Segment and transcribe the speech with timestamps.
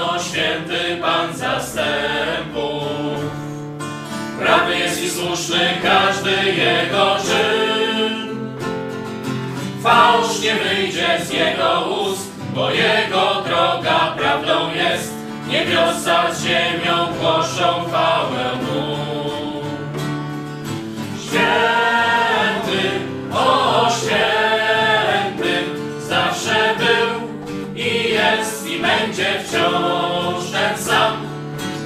[0.00, 2.82] nasz Pan, o święty Pan zastępów.
[4.38, 8.30] Prawy jest i słuszny każdy Jego czyn.
[9.82, 15.12] Fałsz nie wyjdzie z Jego ust, bo Jego droga prawdą jest.
[15.48, 18.50] Niebiosa z ziemią głoszą chwałę
[29.50, 31.16] wciąż ten sam.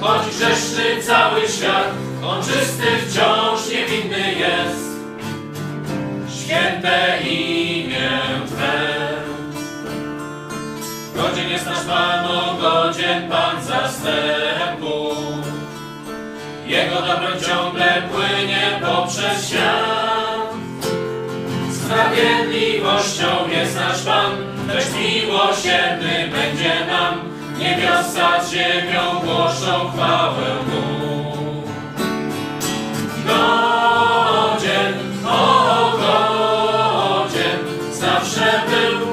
[0.01, 1.89] Choć grzeszny cały świat,
[2.25, 4.85] on czysty wciąż niewinny jest.
[6.39, 8.95] Święte imię Twe.
[11.15, 15.17] Godzien jest nasz Pan, o godzien Pan zastępów.
[16.65, 20.53] Jego dobro ciągle płynie poprzez świat.
[21.71, 24.31] Sprawiedliwością jest nasz Pan,
[24.67, 27.34] lecz miłosierny będzie nam.
[27.59, 31.63] Niebiosa ziemią głoszą chwałę Mu.
[33.27, 34.93] Godzien,
[35.27, 37.59] o godzien,
[37.91, 39.07] zawsze był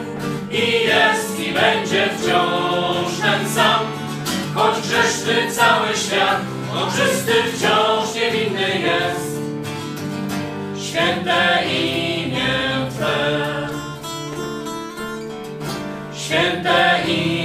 [0.50, 3.80] i jest i będzie wciąż ten sam.
[4.54, 6.40] Choć grzeszny cały świat,
[6.76, 9.32] on czysty wciąż niewinny jest.
[10.88, 13.42] Święte imię Twe.
[16.14, 17.41] Święte imię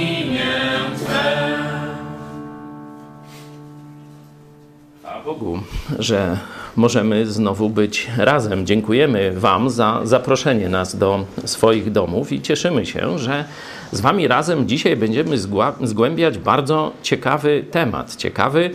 [5.28, 5.58] Bogu,
[5.98, 6.38] że
[6.76, 8.66] możemy znowu być razem.
[8.66, 13.44] Dziękujemy Wam za zaproszenie nas do swoich domów i cieszymy się, że
[13.92, 15.36] z Wami razem dzisiaj będziemy
[15.82, 18.16] zgłębiać bardzo ciekawy temat.
[18.16, 18.70] Ciekawy,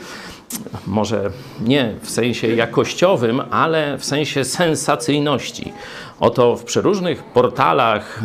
[0.88, 5.74] może nie w sensie jakościowym, ale w sensie sensacyjności.
[6.20, 8.24] Oto w przeróżnych portalach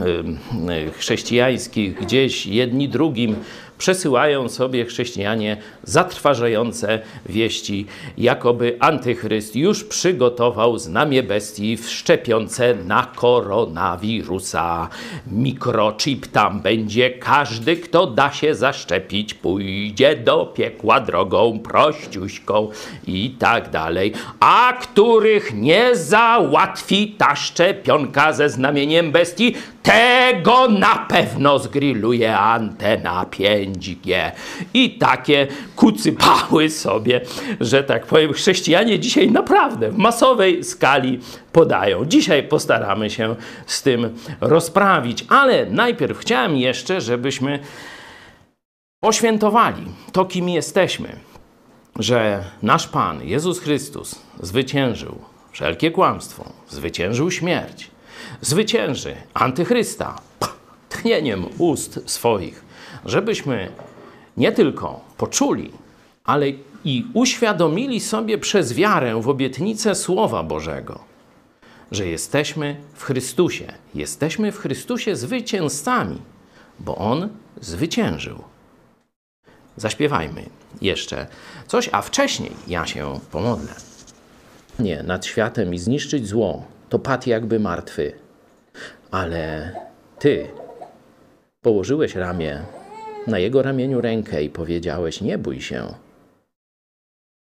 [0.78, 3.36] y, chrześcijańskich gdzieś jedni drugim
[3.78, 7.86] przesyłają sobie chrześcijanie zatrważające wieści,
[8.18, 14.88] jakoby antychryst już przygotował znamie bestii wszczepiące na koronawirusa.
[15.26, 22.68] Mikrochip tam będzie, każdy, kto da się zaszczepić, pójdzie do piekła drogą prościuśką
[23.06, 24.12] i tak dalej.
[24.40, 33.26] A których nie załatwi ta szczepionka ze znamieniem bestii, tego na pewno zgrilluje antena
[33.74, 34.32] 5G.
[34.74, 37.20] I takie kucypały sobie,
[37.60, 41.20] że tak powiem, chrześcijanie dzisiaj naprawdę w masowej skali
[41.52, 42.04] podają.
[42.04, 43.36] Dzisiaj postaramy się
[43.66, 47.58] z tym rozprawić, ale najpierw chciałem jeszcze, żebyśmy
[49.00, 51.16] poświętowali to, kim jesteśmy,
[51.98, 55.18] że nasz Pan Jezus Chrystus zwyciężył
[55.52, 57.90] wszelkie kłamstwo, zwyciężył śmierć,
[58.40, 60.20] zwycięży antychrysta
[60.88, 62.64] tchnieniem ust swoich,
[63.04, 63.68] żebyśmy
[64.36, 65.72] nie tylko poczuli,
[66.24, 66.46] ale
[66.84, 70.98] i uświadomili sobie przez wiarę w obietnicę Słowa Bożego,
[71.90, 73.72] że jesteśmy w Chrystusie.
[73.94, 76.22] Jesteśmy w Chrystusie zwycięzcami,
[76.78, 77.28] bo On
[77.60, 78.42] zwyciężył.
[79.76, 80.42] Zaśpiewajmy
[80.80, 81.26] jeszcze
[81.66, 83.72] coś, a wcześniej ja się pomodlę.
[84.78, 88.12] Nie, nad światem i zniszczyć zło, to pat jakby martwy.
[89.10, 89.72] Ale
[90.18, 90.48] Ty
[91.62, 92.62] położyłeś ramię
[93.28, 95.94] na Jego ramieniu rękę i powiedziałeś: Nie bój się.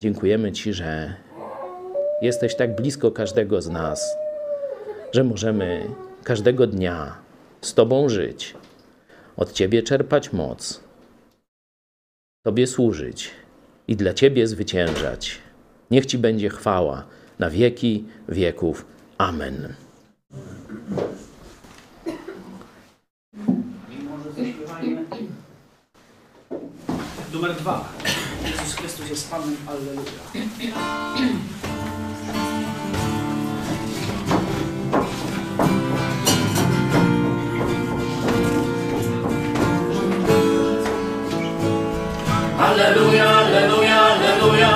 [0.03, 1.15] Dziękujemy Ci, że
[2.23, 4.17] jesteś tak blisko każdego z nas,
[5.13, 5.87] że możemy
[6.25, 7.17] każdego dnia
[7.61, 8.55] z Tobą żyć,
[9.37, 10.81] od Ciebie czerpać moc,
[12.45, 13.31] Tobie służyć
[13.89, 15.39] i dla Ciebie zwyciężać.
[15.91, 17.07] Niech Ci będzie chwała
[17.39, 18.87] na wieki wieków.
[19.19, 19.75] Amen.
[23.91, 25.05] I może zaśpiewajmy
[27.33, 27.89] numer dwa.
[28.45, 30.03] Jezus Chrystus jest Panem, Alleluja.
[42.59, 44.73] Alleluja, alleluja, alleluja.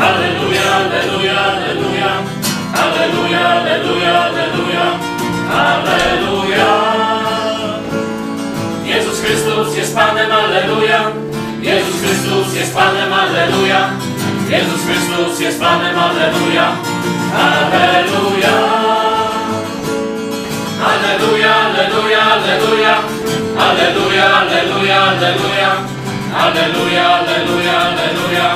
[0.00, 2.10] Alleluja, alleluja, alleluja.
[2.82, 4.86] Alleluja, alleluja, alleluja.
[5.50, 6.72] Alleluja.
[8.84, 11.21] Jezus Chrystus jest Panem, alleluja.
[11.62, 13.90] Jezus Chrystus jest Panem, alleluja.
[14.48, 16.72] Jezus Chrystus jest Panem, alleluja.
[17.34, 18.54] Alleluja.
[20.90, 22.94] Alleluja, alleluja, alleluja.
[23.58, 25.72] Alleluja, alleluja, alleluja.
[26.34, 28.48] Alleluja, alleluja, alleluja.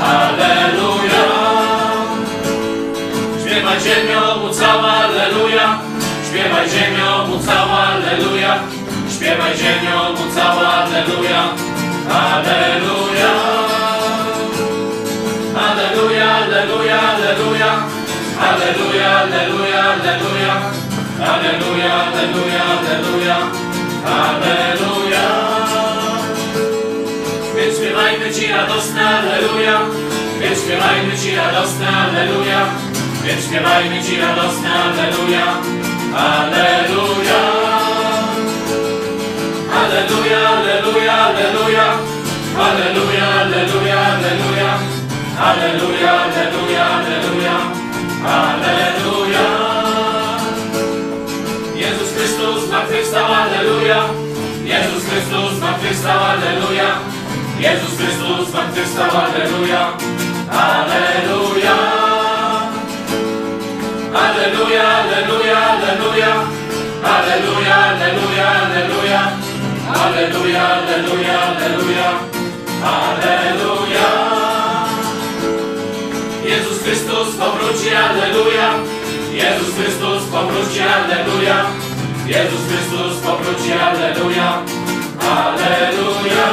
[0.00, 1.22] Alleluja.
[3.40, 5.78] Śpiewaj ziemio mu cała, alleluja.
[6.28, 8.58] Śpiewaj ziemio mu cała, alleluja.
[9.16, 11.73] Śpiewaj ziemio mu cała, alleluja.
[12.14, 13.32] Alleluja.
[15.66, 17.72] Alleluja, alleluja, alleluja.
[18.48, 20.54] Alleluja, alleluja, alleluja.
[21.32, 23.36] Alleluja, alleluja, alleluja.
[24.06, 25.26] Alleluja.
[27.56, 29.80] Więc śpiewajmy Ci radosne Alleluja.
[30.40, 32.60] Więc śpiewajmy Ci radosne Alleluja.
[33.24, 35.46] Więc śpiewajmy Ci radosne Alleluja.
[36.16, 37.83] Alleluja.
[39.94, 41.86] Alleluja, Alleluja, Alleluja.
[42.58, 44.70] Alleluja, Alleluja, Alleluja.
[45.38, 47.56] Alleluja, Alleluja, Alleluja.
[48.26, 49.46] Alleluja.
[51.76, 54.00] Jezus Chrystus zmartwychwstał, Alleluja.
[54.64, 56.90] Jezus Chrystus zmartwychwstał, Alleluja.
[57.60, 59.82] Jezus Chrystus zmartwychwstał, Alleluja.
[60.50, 61.76] Alleluja.
[64.24, 66.32] Alleluja, Alleluja, Alleluja.
[67.04, 69.43] Alleluja, Alleluja, Alleluja.
[69.94, 72.08] Alleluja, Alleluja, Alleluja.
[72.82, 74.08] Alleluja.
[76.44, 78.68] Jezus Chrystus powróci, Alleluja.
[79.32, 81.70] Jezus Chrystus powróci, Alleluja.
[82.26, 84.62] Jezus Chrystus powróci, Alleluja.
[85.20, 86.46] Alleluja.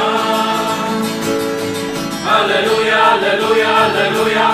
[2.36, 4.46] Alleluja, Alleluja, Alleluja.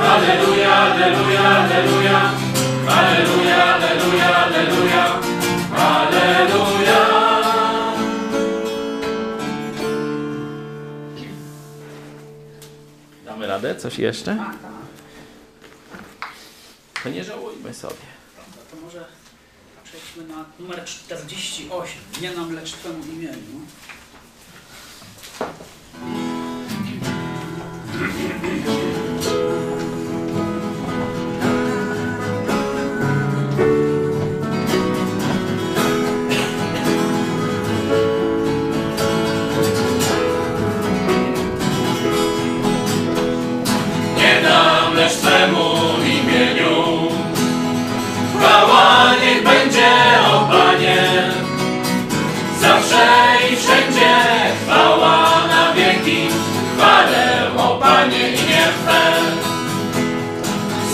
[0.00, 2.18] Alleluja, Alleluja, Alleluja.
[2.88, 5.04] Alleluja, Alleluja, Alleluja.
[5.76, 7.13] Alleluja.
[13.46, 13.76] Damy radę?
[13.76, 14.44] Coś jeszcze?
[17.02, 17.94] To nie żałujmy sobie.
[18.70, 19.04] To może
[19.84, 21.94] przejdźmy na numer 48.
[22.22, 23.60] Nie nam, lecz Twemu imieniu.
[28.42, 29.73] Nie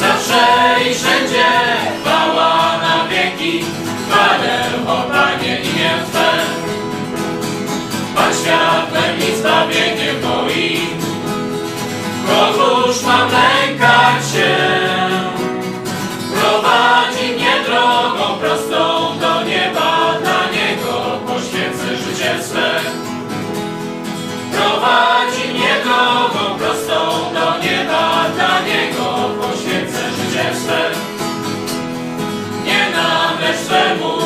[0.00, 0.44] Zawsze
[0.90, 1.46] i wszędzie
[2.00, 3.64] chwała na wieki.
[4.08, 6.30] Chwalę, o Panie, imię Twe.
[8.14, 11.00] Pan światłem i zbawieniem moim.
[12.26, 14.56] Kogóż mam lękać się?
[16.40, 18.78] Prowadzi mnie drogą prostą
[19.20, 22.80] do nieba, dla Niego poświęcę życie swe.
[24.52, 25.19] Prowadzi
[33.70, 34.19] Twemu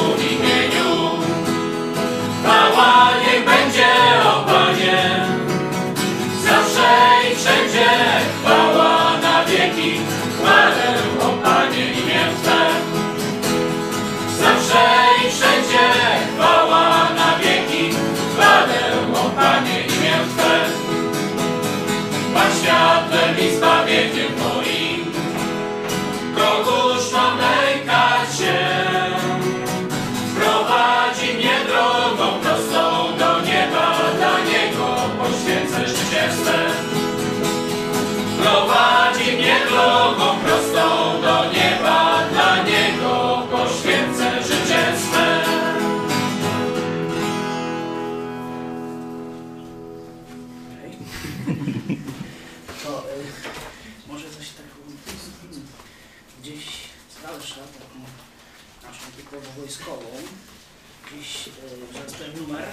[61.07, 61.53] Gdzieś, yy,
[61.93, 62.69] zaraz powiem numer.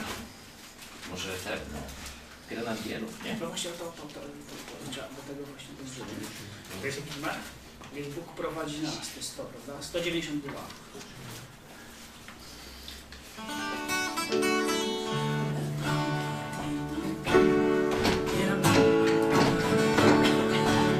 [1.09, 1.79] Może te, no,
[2.49, 3.37] grenadierów, nie?
[3.41, 5.69] No właśnie to, to, to, to, to, to do tego właśnie
[6.81, 7.35] to jest jaki numer?
[7.95, 9.83] Niech Bóg prowadzi nas, to jest to, prawda?
[9.83, 10.61] 192.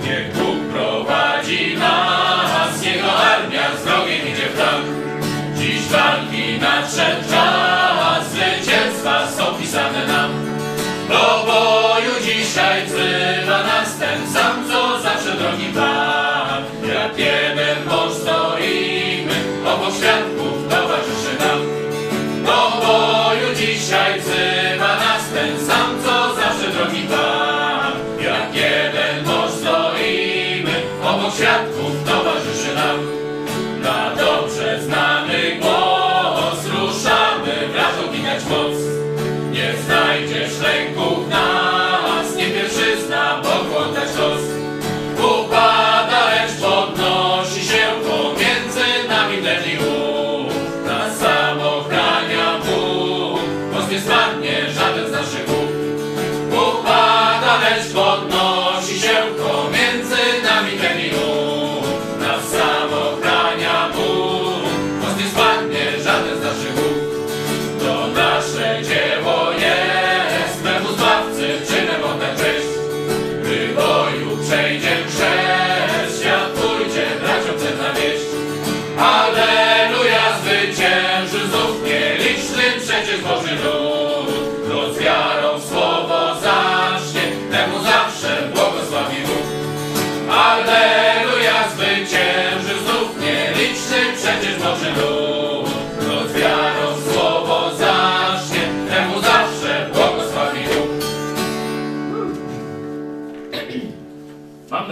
[0.03, 5.00] Niech Bóg prowadzi nas, Jego armia z wrogiem idzie w tak.
[5.91, 10.31] Walki nadszedł czas, zwycięstwa są pisane nam.
[11.09, 16.63] Do boju dzisiaj wzywa nas ten sam, co zawsze drogi Pan.
[16.87, 17.19] Jak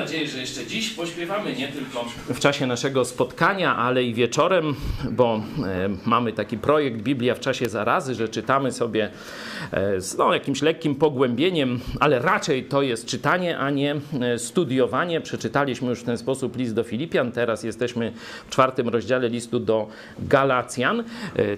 [0.10, 4.76] nadzieję, że jeszcze dziś pośpiewamy nie tylko w czasie naszego spotkania, ale i wieczorem,
[5.12, 9.10] bo e, mamy taki projekt Biblia w czasie zarazy, że czytamy sobie
[9.72, 15.22] e, z no, jakimś lekkim pogłębieniem, ale raczej to jest czytanie, a nie e, studiowanie.
[15.22, 18.14] Przeczytaliśmy już w ten sposób list do Filipian, teraz jesteśmy
[18.48, 19.88] w czwartym rozdziale listu do
[20.20, 21.04] Galacjan.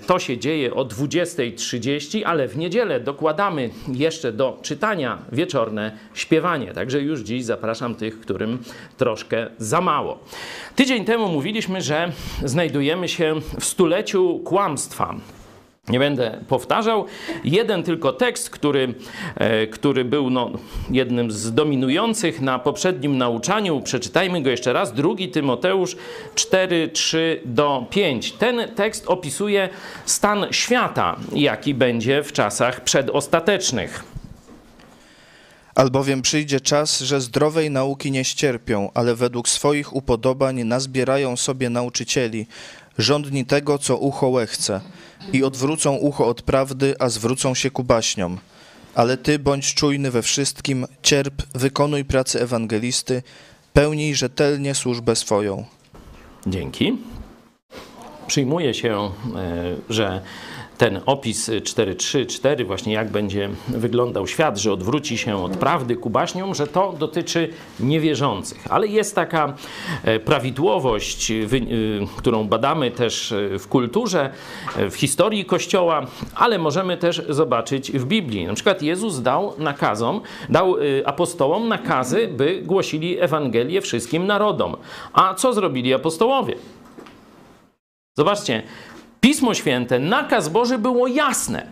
[0.07, 6.73] To się dzieje o 20.30, ale w niedzielę dokładamy jeszcze do czytania wieczorne śpiewanie.
[6.73, 8.19] Także już dziś zapraszam tych,
[8.97, 10.19] troszkę za mało.
[10.75, 12.11] Tydzień temu mówiliśmy, że
[12.43, 15.15] znajdujemy się w stuleciu kłamstwa.
[15.89, 17.05] Nie będę powtarzał.
[17.43, 18.93] Jeden tylko tekst, który,
[19.35, 20.51] e, który był no,
[20.89, 23.81] jednym z dominujących na poprzednim nauczaniu.
[23.81, 24.93] Przeczytajmy go jeszcze raz.
[24.93, 25.95] Drugi Tymoteusz
[26.35, 28.31] 4, 3 do 5.
[28.31, 29.69] Ten tekst opisuje
[30.05, 34.10] stan świata, jaki będzie w czasach przedostatecznych.
[35.81, 42.47] Albowiem przyjdzie czas, że zdrowej nauki nie ścierpią, ale według swoich upodobań nazbierają sobie nauczycieli,
[42.97, 44.81] żądni tego, co ucho łechce,
[45.33, 48.37] i odwrócą ucho od prawdy, a zwrócą się ku baśniom.
[48.95, 53.23] Ale ty bądź czujny we wszystkim, cierp, wykonuj pracę ewangelisty,
[53.73, 55.65] pełnij rzetelnie służbę swoją.
[56.47, 56.97] Dzięki.
[58.27, 59.11] Przyjmuje się, e,
[59.89, 60.21] że
[60.81, 66.55] ten opis 4.3.4, właśnie jak będzie wyglądał świat, że odwróci się od prawdy ku baśniom,
[66.55, 68.67] że to dotyczy niewierzących.
[68.69, 69.53] Ale jest taka
[70.03, 74.29] e, prawidłowość, wy- y, którą badamy też e, w kulturze,
[74.77, 78.47] e, w historii Kościoła, ale możemy też zobaczyć w Biblii.
[78.47, 84.75] Na przykład Jezus dał nakazom, dał apostołom nakazy, by głosili Ewangelię wszystkim narodom.
[85.13, 86.55] A co zrobili apostołowie?
[88.17, 88.63] Zobaczcie,
[89.31, 91.67] Pismo Święte, nakaz Boży było jasne,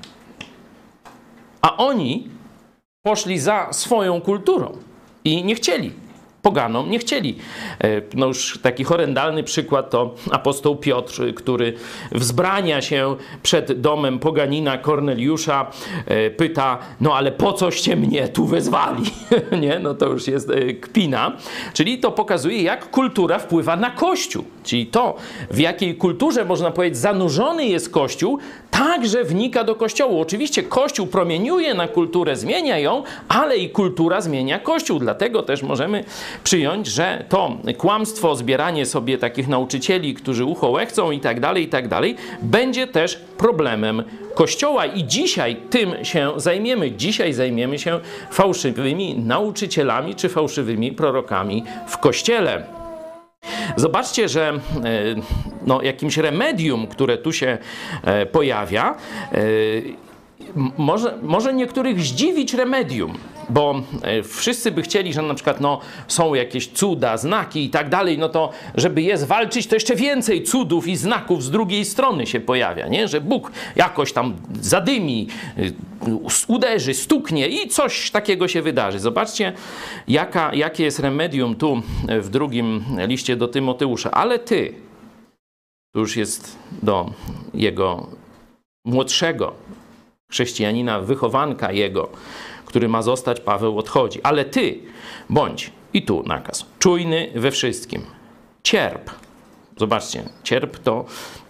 [1.61, 2.27] a oni
[3.05, 4.77] poszli za swoją kulturą
[5.23, 5.93] i nie chcieli.
[6.41, 7.35] Poganom nie chcieli.
[7.83, 11.73] E, No już taki horrendalny przykład to apostoł Piotr, który
[12.11, 15.71] wzbrania się przed domem poganina Korneliusza,
[16.05, 19.03] e, pyta, no ale po coście mnie tu wezwali?
[19.61, 21.31] nie, no to już jest e, kpina.
[21.73, 24.43] Czyli to pokazuje, jak kultura wpływa na Kościół.
[24.63, 25.15] Czyli to,
[25.51, 28.39] w jakiej kulturze, można powiedzieć, zanurzony jest Kościół,
[28.71, 30.21] także wnika do Kościołu.
[30.21, 34.99] Oczywiście Kościół promieniuje na kulturę, zmienia ją, ale i kultura zmienia Kościół.
[34.99, 36.03] Dlatego też możemy
[36.43, 40.73] przyjąć, że to kłamstwo, zbieranie sobie takich nauczycieli, którzy ucho
[41.13, 44.03] i tak dalej, i tak dalej, będzie też problemem
[44.35, 44.85] Kościoła.
[44.85, 46.91] I dzisiaj tym się zajmiemy.
[46.91, 47.99] Dzisiaj zajmiemy się
[48.31, 52.63] fałszywymi nauczycielami czy fałszywymi prorokami w Kościele.
[53.75, 54.59] Zobaczcie, że e,
[55.65, 57.57] no, jakimś remedium, które tu się
[58.03, 58.95] e, pojawia,
[59.31, 59.37] e,
[60.77, 63.13] może, może niektórych zdziwić remedium,
[63.49, 67.89] bo e, wszyscy by chcieli, że na przykład no, są jakieś cuda, znaki i tak
[67.89, 72.27] dalej, no to żeby je zwalczyć, to jeszcze więcej cudów i znaków z drugiej strony
[72.27, 73.07] się pojawia, nie?
[73.07, 75.27] że Bóg jakoś tam zadymi,
[75.57, 75.73] y,
[76.47, 78.99] uderzy, stuknie i coś takiego się wydarzy.
[78.99, 79.53] Zobaczcie,
[80.07, 84.11] jaka, jakie jest remedium tu e, w drugim liście do Tymoteusza.
[84.11, 84.73] Ale ty,
[85.93, 87.13] tu już jest do
[87.53, 88.07] jego
[88.85, 89.53] młodszego
[90.29, 92.09] chrześcijanina, wychowanka jego,
[92.65, 94.21] który ma zostać, Paweł odchodzi.
[94.23, 94.79] Ale ty
[95.29, 98.01] bądź, i tu nakaz, czujny we wszystkim.
[98.63, 99.09] Cierp.
[99.79, 101.05] Zobaczcie, cierp to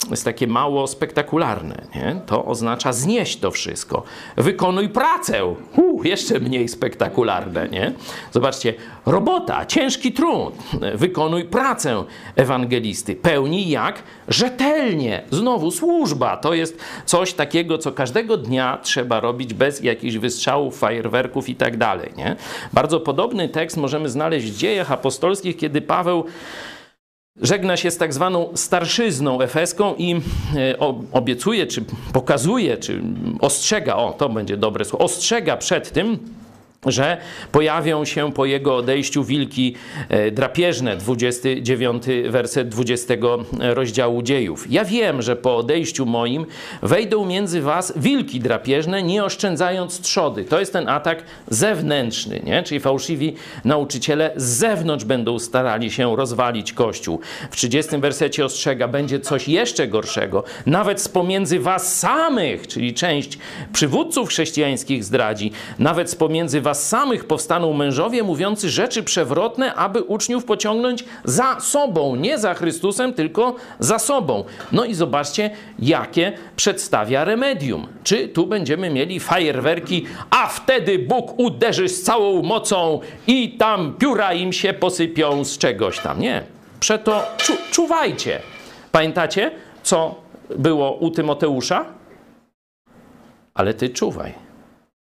[0.09, 1.87] jest takie mało spektakularne.
[1.95, 2.21] Nie?
[2.25, 4.03] To oznacza znieść to wszystko.
[4.37, 5.45] Wykonuj pracę.
[5.45, 7.69] Uh, jeszcze mniej spektakularne.
[7.69, 7.93] Nie?
[8.31, 8.73] Zobaczcie,
[9.05, 10.53] robota, ciężki trud.
[10.95, 12.03] Wykonuj pracę
[12.35, 13.15] ewangelisty.
[13.15, 14.03] Pełnij jak?
[14.27, 15.23] Rzetelnie.
[15.31, 16.37] Znowu służba.
[16.37, 21.77] To jest coś takiego, co każdego dnia trzeba robić bez jakichś wystrzałów, fajerwerków i tak
[21.77, 22.13] dalej.
[22.73, 26.25] Bardzo podobny tekst możemy znaleźć w dziejach apostolskich, kiedy Paweł
[27.41, 30.77] żegna się z tak zwaną starszyzną efeską i e,
[31.11, 33.01] obiecuje, czy pokazuje, czy
[33.39, 36.19] ostrzega, o to będzie dobre słowo, ostrzega przed tym,
[36.85, 37.17] że
[37.51, 39.75] pojawią się po jego odejściu wilki
[40.09, 43.13] e, drapieżne, 29 werset 20
[43.59, 44.71] rozdziału dziejów.
[44.71, 46.45] Ja wiem, że po odejściu moim
[46.81, 50.45] wejdą między was wilki drapieżne, nie oszczędzając trzody.
[50.45, 52.63] To jest ten atak zewnętrzny, nie?
[52.63, 57.19] czyli fałszywi nauczyciele z zewnątrz będą starali się rozwalić Kościół.
[57.51, 63.37] W 30 wersecie ostrzega, będzie coś jeszcze gorszego, nawet z pomiędzy was samych, czyli część
[63.73, 70.45] przywódców chrześcijańskich zdradzi, nawet z pomiędzy was samych powstaną mężowie mówiący rzeczy przewrotne, aby uczniów
[70.45, 74.43] pociągnąć za sobą, nie za Chrystusem, tylko za sobą.
[74.71, 77.87] No i zobaczcie, jakie przedstawia remedium.
[78.03, 84.33] Czy tu będziemy mieli fajerwerki, a wtedy Bóg uderzy z całą mocą i tam pióra
[84.33, 86.19] im się posypią z czegoś tam.
[86.19, 86.43] Nie.
[86.79, 88.39] Przeto czu, czuwajcie.
[88.91, 89.51] Pamiętacie,
[89.83, 90.15] co
[90.49, 91.85] było u Tymoteusza?
[93.53, 94.48] Ale ty czuwaj.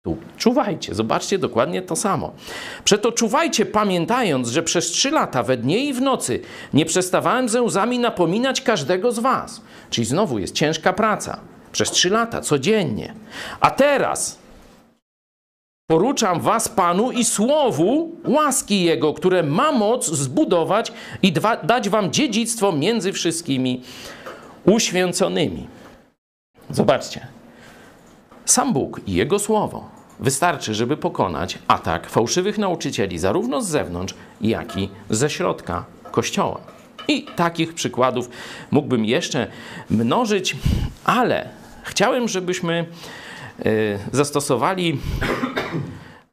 [0.07, 2.33] Tu czuwajcie, zobaczcie dokładnie to samo.
[2.85, 6.41] Przeto czuwajcie, pamiętając, że przez trzy lata we dnie i w nocy
[6.73, 9.61] nie przestawałem ze łzami napominać każdego z was.
[9.91, 11.41] Czyli znowu jest ciężka praca.
[11.73, 13.15] Przez trzy lata, codziennie.
[13.61, 14.39] A teraz
[15.87, 22.73] poruczam was Panu i słowu łaski Jego, które ma moc zbudować i dać wam dziedzictwo
[22.73, 23.83] między wszystkimi
[24.65, 25.67] uświęconymi.
[26.71, 27.27] Zobaczcie.
[28.45, 34.77] Sam Bóg i Jego Słowo wystarczy, żeby pokonać atak fałszywych nauczycieli, zarówno z zewnątrz, jak
[34.77, 36.61] i ze środka Kościoła.
[37.09, 38.31] I takich przykładów
[38.71, 39.47] mógłbym jeszcze
[39.91, 40.57] mnożyć,
[41.05, 41.49] ale
[41.83, 42.87] chciałem, żebyśmy
[43.67, 45.01] y, zastosowali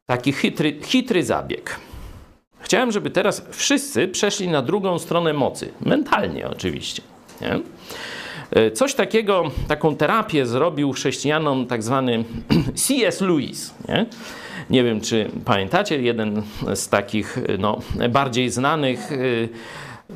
[0.06, 1.76] taki chytry, chytry zabieg.
[2.60, 7.02] Chciałem, żeby teraz wszyscy przeszli na drugą stronę mocy, mentalnie oczywiście.
[7.40, 7.60] Nie?
[8.52, 12.24] E, Coś takiego, taką terapię zrobił chrześcijanom tak zwany
[12.74, 13.20] C.S.
[13.20, 13.74] Lewis.
[13.88, 14.06] Nie?
[14.70, 16.42] nie wiem, czy pamiętacie, jeden
[16.74, 17.78] z takich no,
[18.10, 19.48] bardziej znanych y,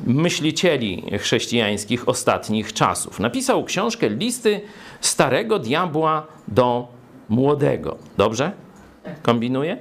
[0.05, 3.19] myślicieli chrześcijańskich ostatnich czasów.
[3.19, 4.61] Napisał książkę Listy
[5.01, 6.87] starego diabła do
[7.29, 7.97] młodego.
[8.17, 8.51] Dobrze?
[9.21, 9.77] Kombinuję?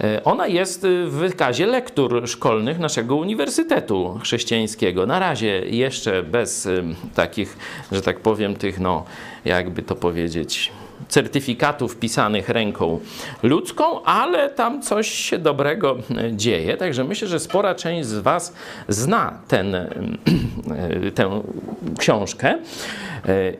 [0.00, 5.06] E, Ona jest w wykazie lektur szkolnych naszego Uniwersytetu Chrześcijańskiego.
[5.06, 6.68] Na razie jeszcze bez
[7.14, 7.56] takich,
[7.92, 9.04] że tak powiem, tych, no,
[9.44, 10.72] jakby to powiedzieć,
[11.08, 13.00] certyfikatów pisanych ręką
[13.42, 16.76] ludzką, ale tam coś się dobrego e, dzieje.
[16.76, 18.54] Także myślę, że spora część z Was
[18.88, 19.88] zna ten, e,
[21.14, 21.42] tę
[21.98, 22.58] książkę.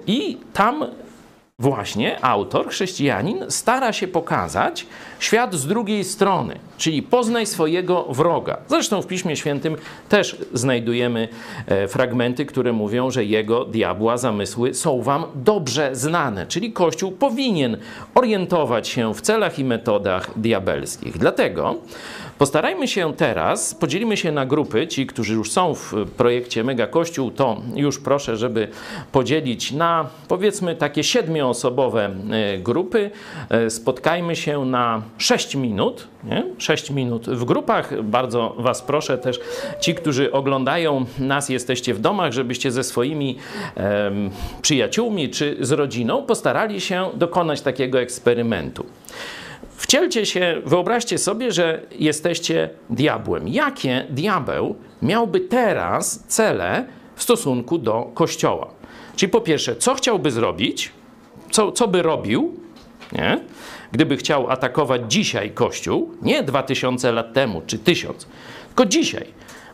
[0.06, 0.84] I tam
[1.58, 4.86] Właśnie autor, chrześcijanin, stara się pokazać
[5.18, 8.58] świat z drugiej strony, czyli poznaj swojego wroga.
[8.68, 9.76] Zresztą w Piśmie Świętym
[10.08, 11.28] też znajdujemy
[11.66, 17.76] e, fragmenty, które mówią, że jego diabła zamysły są wam dobrze znane, czyli Kościół powinien
[18.14, 21.18] orientować się w celach i metodach diabelskich.
[21.18, 21.74] Dlatego
[22.38, 24.86] Postarajmy się teraz, podzielimy się na grupy.
[24.86, 28.68] Ci, którzy już są w projekcie Mega Kościół, to już proszę, żeby
[29.12, 33.10] podzielić na powiedzmy takie siedmioosobowe e, grupy.
[33.48, 36.08] E, Spotkajmy się na 6 minut.
[36.24, 36.44] Nie?
[36.58, 38.02] 6 minut w grupach.
[38.02, 39.40] Bardzo Was proszę też,
[39.80, 43.36] ci, którzy oglądają nas, jesteście w domach, żebyście ze swoimi
[43.74, 44.30] em,
[44.62, 48.86] przyjaciółmi czy z rodziną postarali się dokonać takiego eksperymentu.
[49.76, 53.48] Wcielcie się, wyobraźcie sobie, że jesteście diabłem.
[53.48, 56.86] Jakie diabeł miałby teraz cele
[57.16, 58.70] w stosunku do Kościoła.
[59.16, 60.92] Czyli po pierwsze, co chciałby zrobić,
[61.50, 62.54] co, co by robił,
[63.12, 63.40] nie?
[63.92, 68.26] gdyby chciał atakować dzisiaj Kościół, nie 2000 lat temu czy 1000,
[68.66, 69.26] tylko dzisiaj.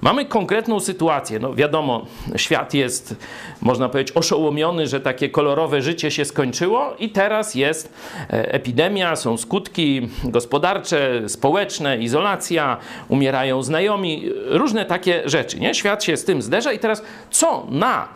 [0.02, 1.38] Mamy konkretną sytuację.
[1.38, 3.16] No wiadomo, świat jest,
[3.60, 7.92] można powiedzieć, oszołomiony, że takie kolorowe życie się skończyło i teraz jest
[8.30, 12.76] e, epidemia, są skutki gospodarcze, społeczne, izolacja,
[13.08, 15.60] umierają znajomi, różne takie rzeczy.
[15.60, 15.74] Nie?
[15.74, 18.08] Świat się z tym zderza i teraz co na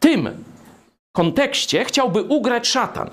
[0.00, 0.44] tym
[1.12, 3.10] kontekście chciałby ugrać szatan?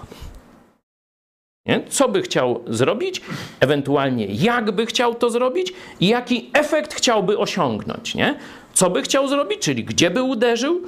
[1.65, 1.83] Nie?
[1.89, 3.21] Co by chciał zrobić,
[3.59, 8.15] ewentualnie jak by chciał to zrobić i jaki efekt chciałby osiągnąć.
[8.15, 8.35] Nie?
[8.73, 10.81] Co by chciał zrobić, czyli gdzie by uderzył,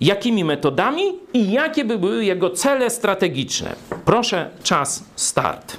[0.00, 3.76] jakimi metodami i jakie by były jego cele strategiczne.
[4.04, 5.76] Proszę, czas, start.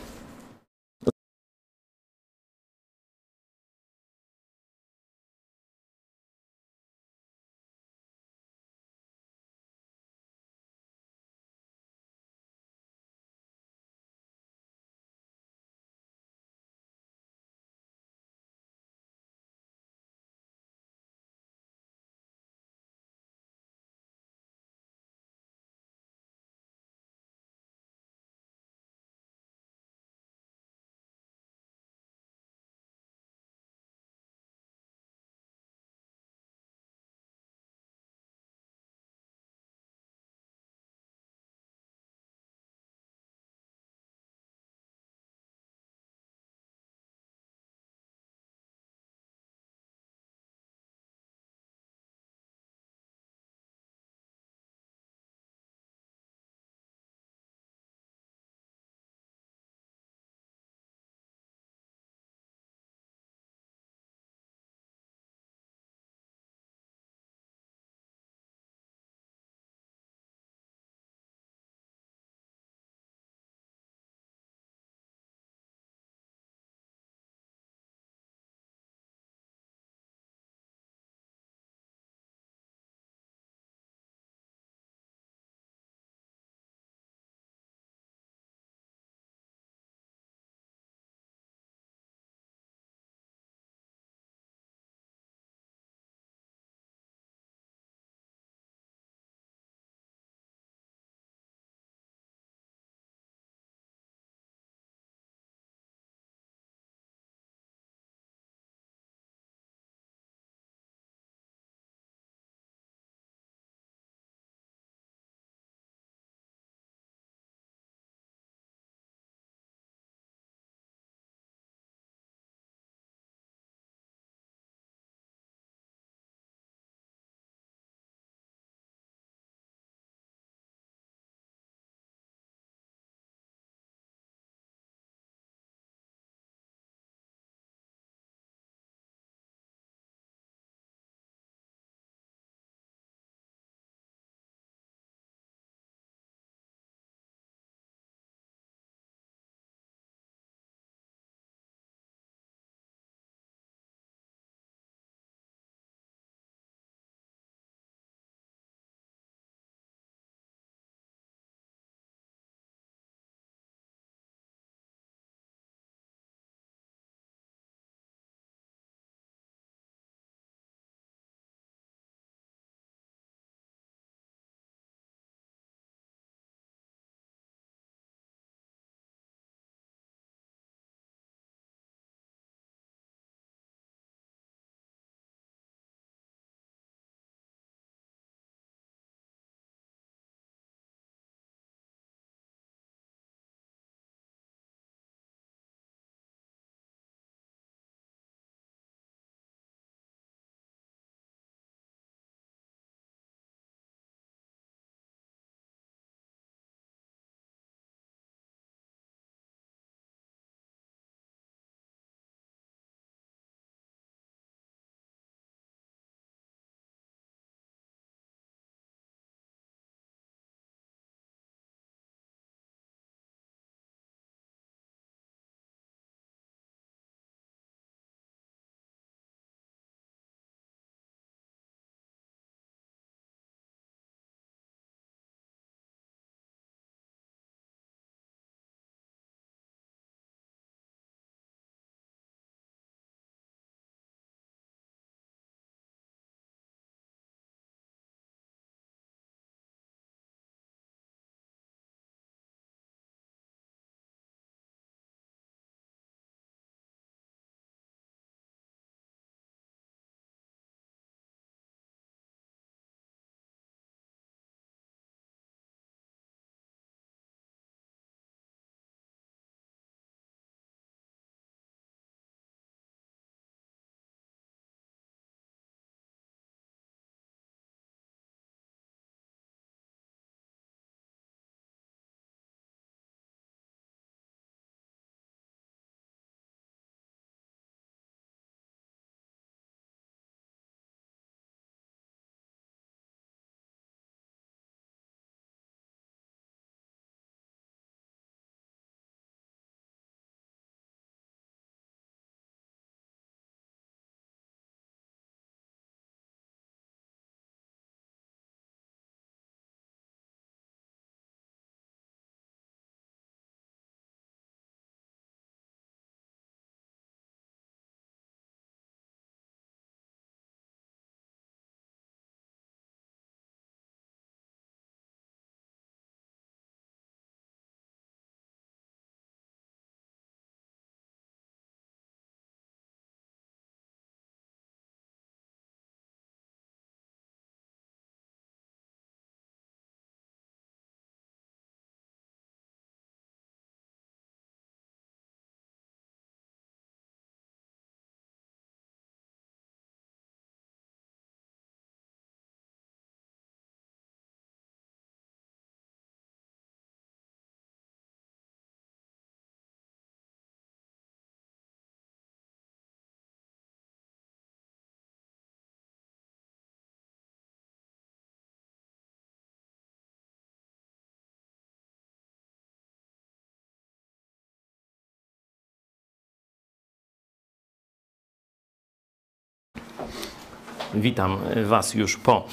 [380.96, 382.48] Witam Was już po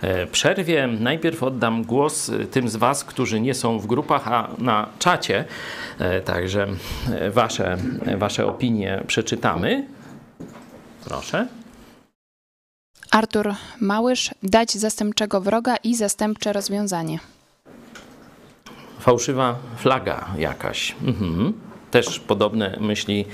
[0.00, 0.86] e, przerwie.
[0.86, 5.44] Najpierw oddam głos tym z Was, którzy nie są w grupach, a na czacie.
[5.98, 6.66] E, także
[7.10, 7.76] e, Wasze,
[8.16, 9.86] wasze opinie przeczytamy.
[11.04, 11.46] Proszę.
[13.10, 17.18] Artur Małysz, dać zastępczego wroga i zastępcze rozwiązanie.
[19.00, 20.96] Fałszywa flaga jakaś.
[21.04, 21.52] Mhm.
[21.90, 23.26] Też podobne myśli e,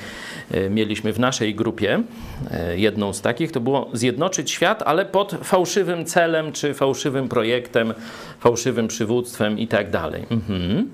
[0.71, 2.03] mieliśmy w naszej grupie.
[2.51, 7.95] E, Jedną z takich to było zjednoczyć świat, ale pod fałszywym celem, czy fałszywym projektem,
[8.41, 10.27] fałszywym przywództwem i tak dalej.
[10.31, 10.91] Mhm.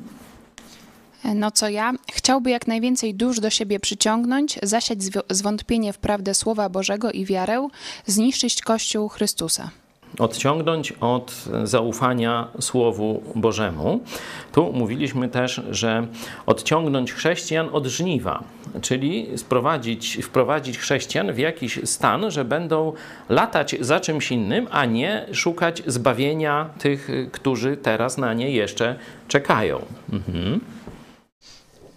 [1.35, 1.93] No co ja?
[2.13, 4.99] Chciałby jak najwięcej dusz do siebie przyciągnąć, zasiać
[5.31, 7.69] zwątpienie w prawdę Słowa Bożego i wiarę,
[8.07, 9.71] zniszczyć Kościół Chrystusa.
[10.19, 14.01] Odciągnąć od zaufania Słowu Bożemu.
[14.53, 16.07] Tu mówiliśmy też, że
[16.47, 18.45] odciągnąć chrześcijan od żniwa,
[18.81, 22.93] czyli sprowadzić, wprowadzić chrześcijan w jakiś stan, że będą
[23.29, 28.99] latać za czymś innym, a nie szukać zbawienia tych, którzy teraz na nie jeszcze
[29.29, 29.83] czekają.
[30.13, 30.61] Mhm.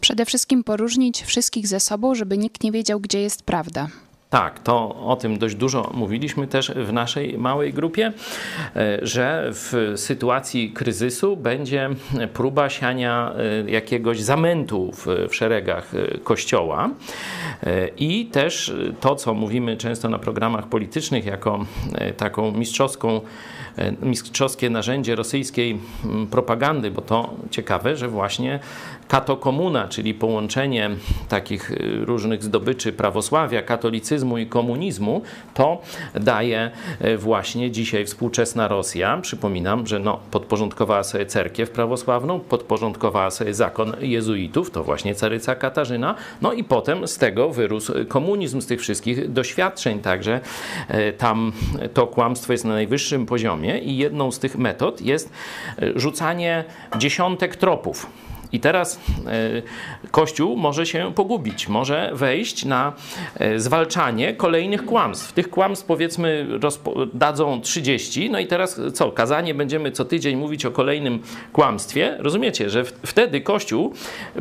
[0.02, 3.88] Przede wszystkim poróżnić wszystkich ze sobą, żeby nikt nie wiedział, gdzie jest prawda.
[4.30, 8.14] Tak, to o tym dość dużo mówiliśmy też w naszej małej grupie,
[8.76, 11.90] e, że w sytuacji kryzysu będzie
[12.34, 13.34] próba siania
[13.66, 16.90] e, jakiegoś zamętu w, szeregach e, Kościoła.
[17.98, 21.66] I też to, co mówimy często na programach politycznych, jako
[22.18, 23.22] taką mistrzowską
[24.02, 25.80] mistrzowskie narzędzie rosyjskiej
[26.32, 28.60] propagandy, bo to ciekawe, że właśnie
[29.10, 30.90] katokomuna, czyli połączenie
[31.30, 35.22] takich y, różnych zdobyczy prawosławia, katolicyzmu i komunizmu,
[35.54, 35.82] to
[36.16, 36.72] daje
[37.06, 39.18] y, właśnie dzisiaj współczesna Rosja.
[39.22, 46.16] Przypominam, że no, podporządkowała sobie cerkiew prawosławną, podporządkowała sobie zakon jezuitów, to właśnie caryca Katarzyna,
[46.42, 50.42] no i potem z tego wyrósł komunizm, z tych wszystkich doświadczeń, także
[50.90, 51.52] y, tam
[51.94, 55.32] to kłamstwo jest na najwyższym poziomie i jedną z tych metod jest
[55.96, 56.64] rzucanie
[56.98, 58.29] dziesiątek tropów.
[58.52, 62.94] I teraz e, Kościół może się pogubić, może wejść na
[63.36, 65.34] e, zwalczanie kolejnych kłamstw.
[65.34, 66.48] Tych kłamstw powiedzmy
[67.14, 69.12] dadzą 30, no i teraz co?
[69.12, 71.20] Kazanie będziemy co tydzień mówić o kolejnym
[71.54, 72.16] kłamstwie.
[72.20, 73.94] Rozumiecie, że wtedy Kościół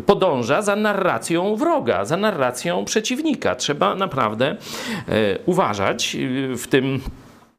[0.07, 3.55] podąża za narracją wroga, za narracją przeciwnika.
[3.55, 4.57] Trzeba naprawdę
[5.09, 6.19] e, uważać e,
[6.57, 7.01] w tym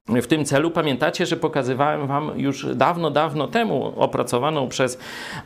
[0.10, 5.00] w tym celu pamiętacie, że pokazywałem Wam już dawno, dawno temu opracowaną przez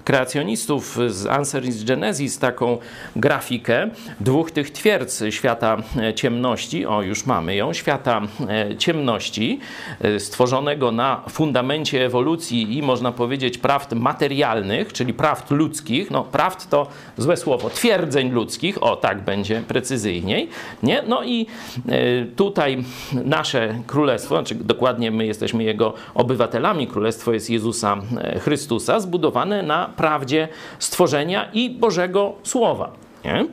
[0.03, 2.77] kreacjonistów z Answers Genesis taką
[3.15, 6.85] grafikę dwóch tych twierdz świata e, ciemności.
[6.85, 7.73] O, już mamy ją.
[7.73, 9.59] Świata e, ciemności,
[10.01, 16.11] e, stworzonego na fundamencie ewolucji i można powiedzieć prawd materialnych, czyli prawd ludzkich.
[16.11, 17.69] No, prawd to złe słowo.
[17.69, 18.83] Twierdzeń ludzkich.
[18.83, 20.49] O, tak będzie precyzyjniej.
[20.83, 21.03] Nie?
[21.07, 21.45] No i
[22.35, 22.83] tutaj
[23.25, 29.89] nasze królestwo, znaczy dokładnie my jesteśmy jego obywatelami, królestwo jest Jezusa e, Chrystusa, zbudowane na
[29.95, 30.47] prawdzie
[30.79, 32.91] stworzenia i Bożego Słowa.
[33.25, 33.45] Nie?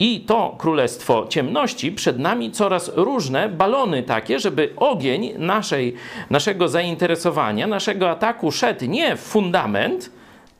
[0.00, 5.94] I to królestwo ciemności przed nami coraz różne balony takie, żeby ogień naszej,
[6.30, 10.17] naszego zainteresowania, naszego ataku szedł nie w fundament,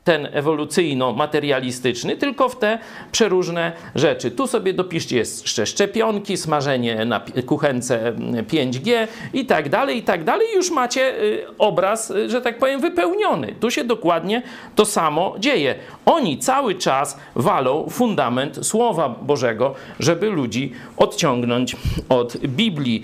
[0.08, 2.78] ten ewolucyjno-materialistyczny, tylko w te
[3.12, 4.30] przeróżne rzeczy.
[4.30, 8.12] Tu sobie dopiszcie jeszcze szczepionki, smażenie na kuchence
[8.50, 10.46] 5G i tak dalej, i tak dalej.
[10.54, 13.54] Już macie y, obraz, y, że tak powiem, wypełniony.
[13.60, 14.42] Tu się dokładnie
[14.74, 15.74] to samo dzieje.
[16.06, 21.76] Oni cały czas walą fundament Słowa Bożego, żeby ludzi odciągnąć
[22.08, 23.02] od Biblii.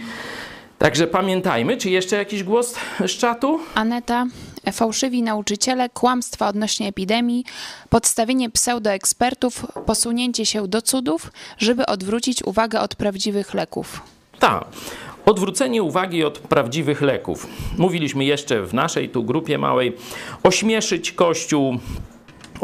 [0.78, 2.74] Także pamiętajmy, czy jeszcze jakiś głos
[3.06, 3.60] z czatu?
[3.74, 4.26] Aneta,
[4.72, 7.44] fałszywi nauczyciele, kłamstwa odnośnie epidemii,
[7.90, 14.03] podstawienie pseudoekspertów, posunięcie się do cudów, żeby odwrócić uwagę od prawdziwych leków.
[14.38, 14.64] Tak.
[15.27, 17.46] Odwrócenie uwagi od prawdziwych leków.
[17.79, 19.92] Mówiliśmy jeszcze w naszej tu grupie małej,
[20.42, 21.79] ośmieszyć Kościół,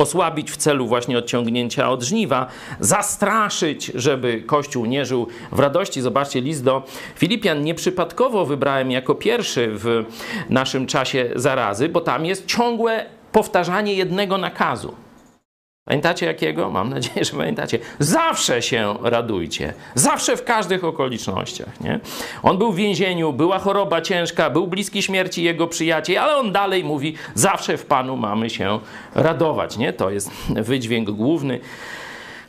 [0.01, 2.47] osłabić w celu właśnie odciągnięcia od żniwa,
[2.81, 6.01] zastraszyć, żeby Kościół nie żył w radości.
[6.01, 6.83] Zobaczcie, list do
[7.17, 10.05] Filipian nieprzypadkowo wybrałem jako pierwszy w
[10.51, 14.95] naszym czasie zarazy, bo tam jest ciągłe powtarzanie jednego nakazu.
[15.91, 16.71] Pamiętacie jakiego?
[16.71, 17.79] Mam nadzieję, że pamiętacie.
[17.99, 19.75] Zawsze się radujcie.
[19.95, 21.81] Zawsze w każdych okolicznościach.
[21.81, 22.01] Nie?
[22.43, 26.85] On był w więzieniu, była choroba ciężka, był bliski śmierci jego przyjaciel, ale on dalej
[26.85, 28.79] mówi, zawsze w Panu mamy się
[29.15, 29.77] radować.
[29.77, 29.93] Nie?
[29.93, 31.61] To jest wydźwięk główny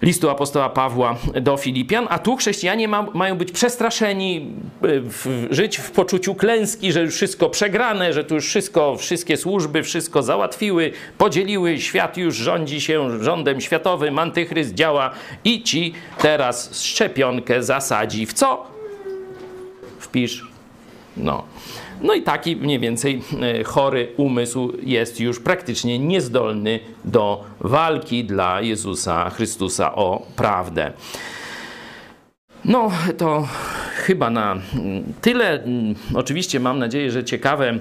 [0.02, 4.54] listu apostoła Pawła do Filipian, a tu chrześcijanie ma, mają być przestraszeni,
[4.86, 9.38] y, w, żyć w poczuciu klęski, że już wszystko przegrane, że tu już wszystko, wszystkie
[9.38, 15.12] służby wszystko załatwiły, podzieliły, świat już rządzi się rządem światowym, antychryst działa
[15.44, 18.68] i ci teraz szczepionkę zasadzi w co?
[20.00, 20.52] Wpisz
[21.18, 21.44] No.
[22.02, 28.62] No i taki mniej więcej e, chory umysł jest już praktycznie niezdolny do walki dla
[28.62, 30.92] Jezusa Chrystusa o prawdę.
[32.66, 33.48] No to
[33.96, 35.64] chyba na mm, tyle.
[35.64, 37.80] Mm, Oczywiście mam nadzieję, że ciekawe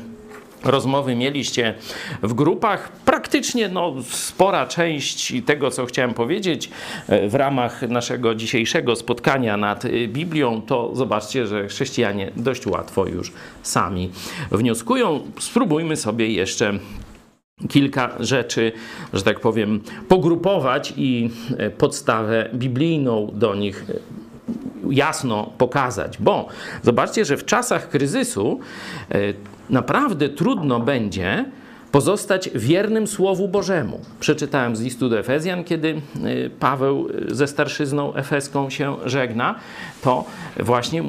[0.64, 1.74] rozmowy mieliście
[2.22, 2.92] w grupach.
[2.92, 6.70] Praktycznie no, spora część tego, co chciałem powiedzieć
[7.08, 13.06] e, w ramach naszego dzisiejszego spotkania nad e, Biblią, to zobaczcie, że chrześcijanie dość łatwo
[13.06, 13.32] już
[13.62, 14.10] sami
[14.50, 15.20] wnioskują.
[15.38, 16.72] Spróbujmy sobie jeszcze
[17.68, 18.72] kilka rzeczy,
[19.12, 23.84] że tak powiem, pogrupować i e, podstawę biblijną do nich
[24.90, 26.48] jasno pokazać, bo
[26.82, 28.60] zobaczcie, że w czasach kryzysu
[29.70, 31.44] naprawdę trudno będzie
[31.92, 34.00] pozostać wiernym Słowu Bożemu.
[34.20, 39.54] Przeczytałem z listu do Efezjan, kiedy e, Paweł ze starszyzną efeską się żegna,
[40.02, 40.24] to
[40.56, 41.02] właśnie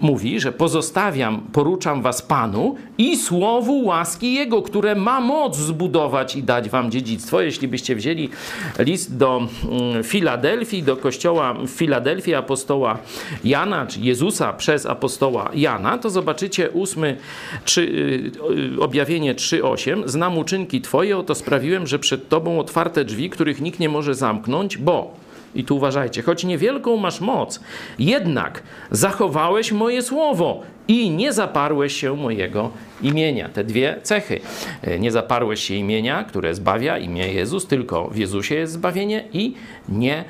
[0.00, 6.42] mówi, że pozostawiam, poruczam was Panu i słowu łaski Jego, które ma moc zbudować i
[6.42, 7.40] dać wam dziedzictwo.
[7.40, 8.28] Jeśli byście wzięli
[8.78, 12.98] list do mm, Filadelfii, do kościoła w Filadelfii apostoła
[13.44, 17.16] Jana, czy Jezusa przez apostoła Jana, to zobaczycie ósmy,
[17.64, 17.80] trzy,
[18.76, 20.02] y, objawienie 3,8.
[20.08, 24.78] Znam uczynki Twoje, oto sprawiłem, że przed Tobą otwarte drzwi, których nikt nie może zamknąć,
[24.78, 25.14] bo
[25.54, 27.60] i tu uważajcie, choć niewielką masz moc,
[27.98, 32.70] jednak zachowałeś moje słowo i nie zaparłeś się mojego
[33.02, 33.48] imienia.
[33.48, 34.40] Te dwie cechy.
[34.82, 39.54] E, Nie zaparłeś się imienia, które zbawia, imię Jezus, tylko w Jezusie jest zbawienie i
[39.88, 40.24] nie e,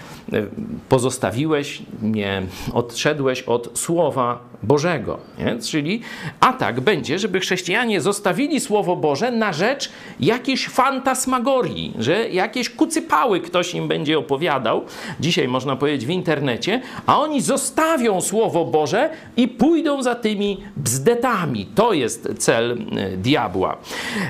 [0.88, 2.42] pozostawiłeś, nie
[2.72, 5.18] odszedłeś od Słowa Bożego.
[5.38, 5.59] Nie?
[5.59, 6.01] Czyli
[6.40, 9.90] atak będzie, żeby chrześcijanie zostawili Słowo Boże na rzecz
[10.20, 14.84] jakiejś fantasmagorii, że jakieś kucypały ktoś im będzie opowiadał,
[15.20, 20.39] dzisiaj można powiedzieć w internecie, a oni zostawią Słowo Boże i pójdą za tymi
[20.76, 21.66] bzdetami.
[21.66, 23.76] To jest cel e, diabła.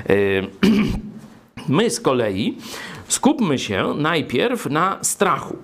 [0.09, 0.15] E,
[1.67, 2.57] My z kolei
[3.07, 5.57] skupmy się najpierw na strachu.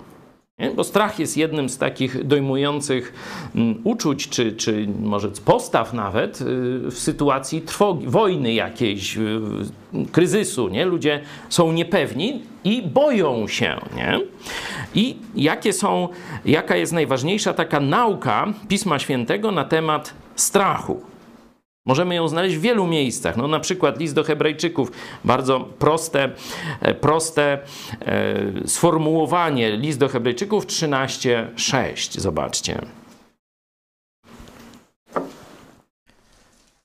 [0.76, 3.12] Bo strach jest jednym z takich dojmujących
[3.54, 6.44] mm, uczuć, czy, czy może postaw nawet y,
[6.90, 9.40] w sytuacji trwogi, wojny jakiejś, y,
[10.12, 10.68] kryzysu.
[10.68, 10.84] Nie?
[10.84, 13.76] Ludzie są niepewni i boją się.
[13.96, 14.20] Nie?
[14.94, 16.08] I jakie są,
[16.44, 21.02] jaka jest najważniejsza taka nauka Pisma Świętego na temat strachu?
[21.86, 23.36] Możemy ją znaleźć w wielu miejscach.
[23.36, 24.92] No, na przykład list do Hebrajczyków,
[25.24, 26.32] bardzo proste,
[26.80, 27.58] e, proste
[28.00, 29.76] e, sformułowanie.
[29.76, 32.20] List do Hebrajczyków 13:6.
[32.20, 32.80] Zobaczcie.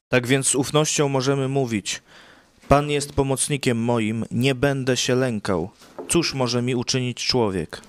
[0.10, 2.02] Tak więc z ufnością możemy mówić:
[2.68, 5.70] Pan jest pomocnikiem moim, nie będę się lękał.
[6.10, 7.82] Cóż może mi uczynić człowiek?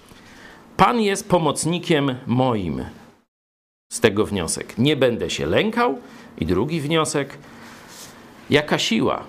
[0.76, 2.84] Pan jest pomocnikiem moim.
[3.92, 4.78] Z tego wniosek.
[4.78, 5.98] Nie będę się lękał.
[6.38, 7.38] I drugi wniosek.
[8.50, 9.24] Jaka siła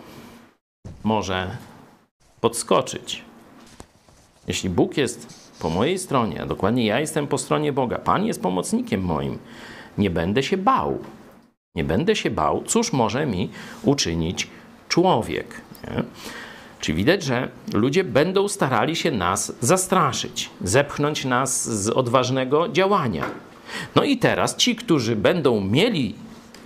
[1.04, 1.58] może
[2.42, 3.22] podskoczyć?
[4.48, 8.42] Jeśli Bóg jest po mojej stronie, a dokładnie ja jestem po stronie Boga, Pan jest
[8.42, 9.40] pomocnikiem moim,
[9.98, 11.00] nie będę się bał.
[11.76, 13.50] Nie będę się bał, cóż może mi
[13.84, 14.48] uczynić
[14.90, 15.62] człowiek.
[15.84, 16.04] Nie?
[16.80, 23.26] Czy widać, że ludzie będą starali się nas zastraszyć, zepchnąć nas z odważnego działania.
[23.96, 26.16] No i teraz ci, którzy będą mieli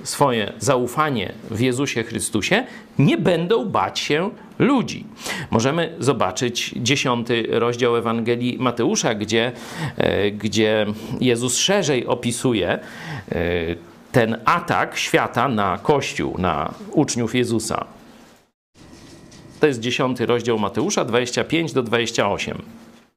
[0.03, 2.63] swoje zaufanie w Jezusie Chrystusie,
[2.99, 4.29] nie będą bać się
[4.59, 5.05] ludzi.
[5.51, 9.51] Możemy zobaczyć dziesiąty rozdział Ewangelii Mateusza, gdzie,
[9.97, 10.85] e, gdzie
[11.21, 12.79] Jezus szerzej opisuje e,
[14.11, 17.85] ten atak świata na Kościół, na uczniów Jezusa.
[19.59, 22.61] To jest dziesiąty rozdział Mateusza, 25 do 28.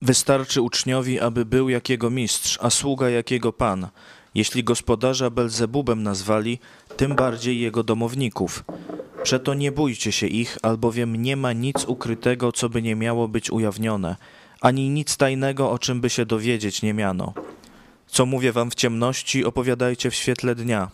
[0.02, 3.88] Wystarczy uczniowi, aby był jakiego mistrz, a sługa jakiego pan.
[4.34, 6.58] Jeśli gospodarza Belzebubem nazwali,
[6.96, 8.64] tym bardziej jego domowników.
[9.22, 13.50] Przeto nie bójcie się ich, albowiem nie ma nic ukrytego, co by nie miało być
[13.50, 14.16] ujawnione,
[14.60, 17.32] ani nic tajnego, o czym by się dowiedzieć nie miano.
[18.06, 20.90] Co mówię wam w ciemności, opowiadajcie w świetle dnia.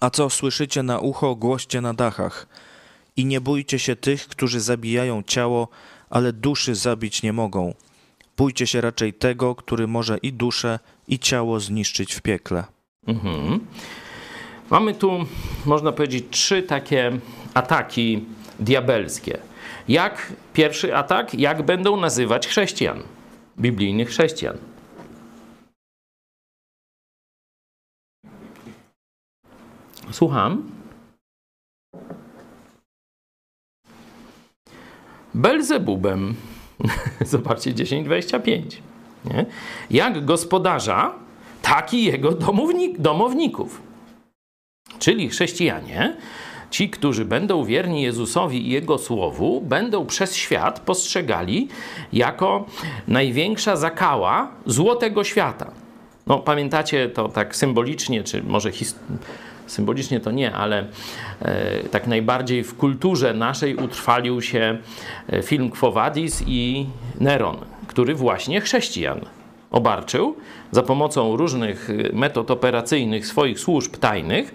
[0.00, 2.46] A co słyszycie na ucho, głoście na dachach.
[3.16, 5.68] I nie bójcie się tych, którzy zabijają ciało,
[6.10, 7.74] ale duszy zabić nie mogą.
[8.36, 10.78] Bójcie się raczej tego, który może i duszę,
[11.08, 12.64] i ciało zniszczyć w piekle.
[13.06, 13.66] Mhm.
[14.70, 15.10] Mamy tu,
[15.66, 17.18] można powiedzieć, trzy takie
[17.54, 18.24] ataki
[18.60, 19.38] diabelskie.
[19.88, 23.02] Jak pierwszy atak, jak będą nazywać chrześcijan,
[23.58, 24.58] biblijnych chrześcijan.
[30.10, 30.70] Słucham.
[35.34, 36.34] Belzebubem.
[37.24, 38.62] Zobaczcie 10:25.
[39.24, 39.46] Nie?
[39.90, 41.14] Jak gospodarza,
[41.62, 43.82] tak i jego domownik, domowników.
[44.98, 46.16] czyli chrześcijanie,
[46.70, 51.68] ci, którzy będą wierni Jezusowi i Jego słowu, będą przez świat postrzegali
[52.12, 52.66] jako
[53.08, 55.70] największa zakała złotego świata.
[56.26, 58.70] No, pamiętacie to tak symbolicznie, czy może
[59.66, 60.86] symbolicznie to nie, ale
[61.42, 64.78] e, tak najbardziej w kulturze naszej utrwalił się
[65.28, 66.86] e, film Quo Vadis i
[67.20, 67.56] Neron,
[67.86, 69.20] który właśnie chrześcijan
[69.70, 70.36] obarczył
[70.70, 74.54] za pomocą różnych e, metod operacyjnych swoich służb tajnych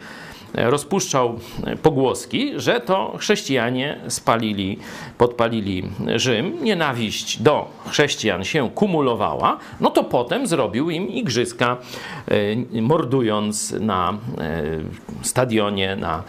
[0.54, 1.40] rozpuszczał
[1.82, 4.80] pogłoski, że to chrześcijanie spalili,
[5.18, 5.84] podpalili
[6.16, 11.78] Rzym, nienawiść do chrześcijan się kumulowała, no to potem zrobił im igrzyska,
[12.76, 14.64] e, mordując na e,
[15.22, 16.24] stadionie, na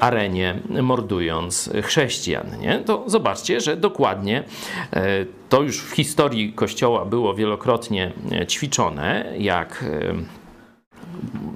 [0.00, 2.46] arenie, mordując chrześcijan.
[2.60, 2.78] Nie?
[2.78, 4.44] To zobaczcie, że dokładnie
[4.92, 5.04] e,
[5.48, 8.12] to już w historii Kościoła było wielokrotnie
[8.48, 9.84] ćwiczone, jak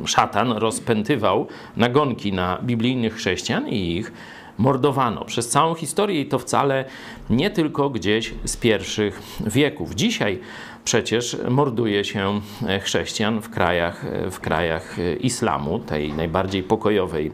[0.06, 1.46] szatan rozpętywał
[1.76, 4.12] nagonki na biblijnych chrześcijan i ich
[4.58, 5.24] mordowano.
[5.24, 6.84] Przez całą historię i to wcale
[7.30, 9.94] nie tylko gdzieś z pierwszych wieków.
[9.94, 10.40] Dzisiaj
[10.84, 12.40] przecież morduje się
[12.82, 17.32] chrześcijan w krajach, w krajach islamu, tej najbardziej pokojowej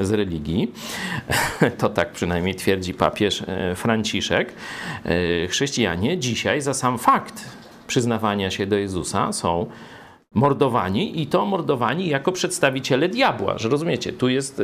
[0.00, 0.72] z religii.
[1.78, 3.44] To tak przynajmniej twierdzi papież
[3.76, 4.52] Franciszek.
[5.48, 7.44] Chrześcijanie dzisiaj za sam fakt
[7.86, 9.66] przyznawania się do Jezusa są
[10.34, 14.62] mordowani i to mordowani jako przedstawiciele diabła, że rozumiecie, tu jest,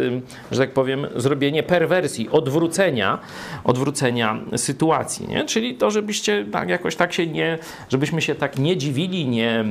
[0.51, 3.19] że tak powiem, zrobienie perwersji, odwrócenia,
[3.65, 5.45] odwrócenia sytuacji, nie?
[5.45, 7.59] czyli to, żebyście tak jakoś tak się nie,
[7.89, 9.65] żebyśmy się tak nie dziwili, nie,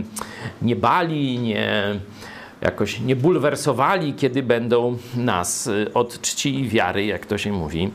[0.61, 1.99] nie bali, nie
[2.61, 7.91] jakoś nie bulwersowali, kiedy będą nas y, od czci i wiary, jak to się mówi,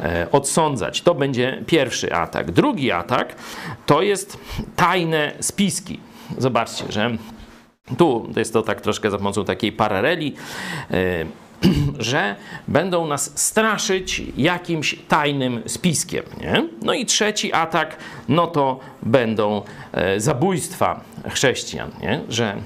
[0.00, 1.02] e, odsądzać.
[1.02, 2.50] To będzie pierwszy atak.
[2.50, 3.36] Drugi atak
[3.86, 4.38] to jest
[4.76, 6.00] tajne spiski.
[6.38, 7.16] Zobaczcie, że
[7.98, 10.34] tu jest to tak troszkę za pomocą takiej paraleli,
[10.90, 11.26] e,
[11.98, 12.36] że
[12.68, 16.24] będą nas straszyć jakimś tajnym spiskiem.
[16.40, 16.68] Nie?
[16.82, 17.96] No i trzeci atak,
[18.28, 19.62] no to będą
[19.92, 22.20] e, zabójstwa chrześcijan, nie?
[22.28, 22.56] że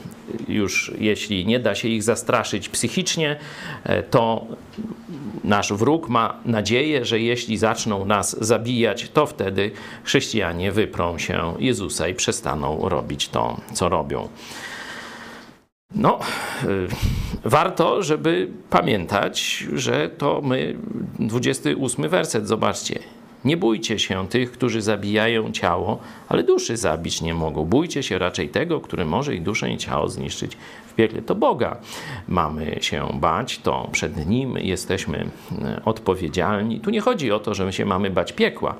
[0.49, 3.37] już jeśli nie da się ich zastraszyć psychicznie,
[3.85, 4.47] e, to
[5.45, 9.71] nasz wróg ma nadzieję, że jeśli zaczną nas zabijać, to wtedy
[10.05, 14.29] chrześcijanie wyprą się Jezusa i przestaną robić to, co robią.
[15.95, 16.19] No,
[16.65, 16.89] y,
[17.45, 20.77] warto, żeby pamiętać, że to my,
[21.19, 22.99] 28 werset, zobaczcie.
[23.45, 27.65] Nie bójcie się tych, którzy zabijają ciało, ale duszy zabić nie mogą.
[27.65, 31.23] Bójcie się raczej tego, który może i duszę i ciało zniszczyć w piekle.
[31.23, 31.77] To Boga
[32.29, 36.81] mamy się bać, to przed Nim jesteśmy y, odpowiedzialni.
[36.81, 38.75] Tu nie chodzi o to, że my się mamy bać piekła.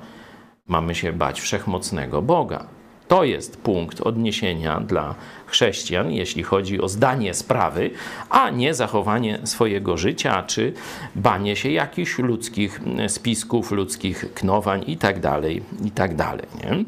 [0.67, 2.67] Mamy się bać wszechmocnego Boga.
[3.07, 7.91] To jest punkt odniesienia dla chrześcijan, jeśli chodzi o zdanie sprawy,
[8.29, 10.73] a nie zachowanie swojego życia czy
[11.15, 15.21] banie się jakichś ludzkich spisków, ludzkich knowań itd.
[15.21, 15.43] Tak
[15.85, 16.15] itd.
[16.15, 16.85] Tak nie?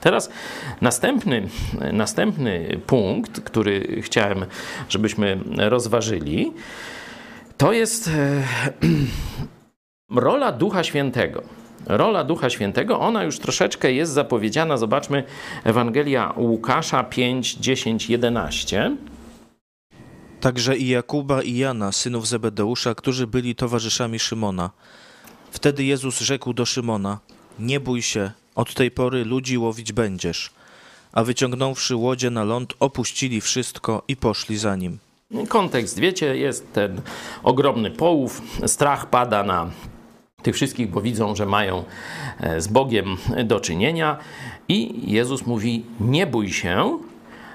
[0.00, 0.30] Teraz
[0.80, 1.48] następny,
[1.92, 4.46] następny punkt, który chciałem,
[4.88, 6.52] żebyśmy rozważyli,
[7.56, 8.42] to jest e,
[10.26, 11.55] rola Ducha Świętego
[11.86, 14.76] rola Ducha Świętego, ona już troszeczkę jest zapowiedziana.
[14.76, 15.24] Zobaczmy
[15.64, 18.96] Ewangelia Łukasza 5, 10, 11.
[20.40, 24.70] Także i Jakuba i Jana, synów Zebedeusza, którzy byli towarzyszami Szymona.
[25.50, 27.18] Wtedy Jezus rzekł do Szymona:
[27.58, 30.50] Nie bój się, od tej pory ludzi łowić będziesz.
[31.12, 34.98] A wyciągnąwszy łodzie na ląd, opuścili wszystko i poszli za nim.
[35.48, 37.00] Kontekst, wiecie, jest ten
[37.42, 39.70] ogromny połów, strach pada na
[40.46, 41.84] tych wszystkich, bo widzą, że mają
[42.40, 44.16] e, z Bogiem do czynienia.
[44.68, 46.98] I Jezus mówi: Nie bój się,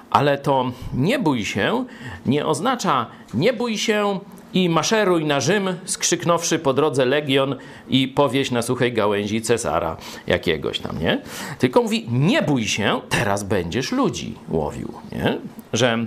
[0.10, 1.86] ale to nie bój się
[2.26, 4.20] nie oznacza nie bój się
[4.54, 7.56] i maszeruj na Rzym, skrzyknąwszy po drodze legion
[7.90, 11.22] i powieść na suchej gałęzi cesara jakiegoś tam, nie?
[11.60, 15.38] Tylko mówi, nie bój się, teraz będziesz ludzi łowił, nie?
[15.74, 16.06] Że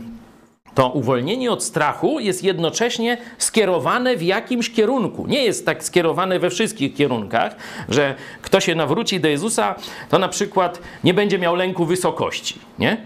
[0.74, 5.26] to uwolnienie od strachu jest jednocześnie skierowane w jakimś kierunku.
[5.26, 7.56] Nie jest tak skierowane we wszystkich kierunkach,
[7.88, 9.74] że kto się nawróci do Jezusa,
[10.10, 12.96] to na przykład nie będzie miał lęku wysokości, nie?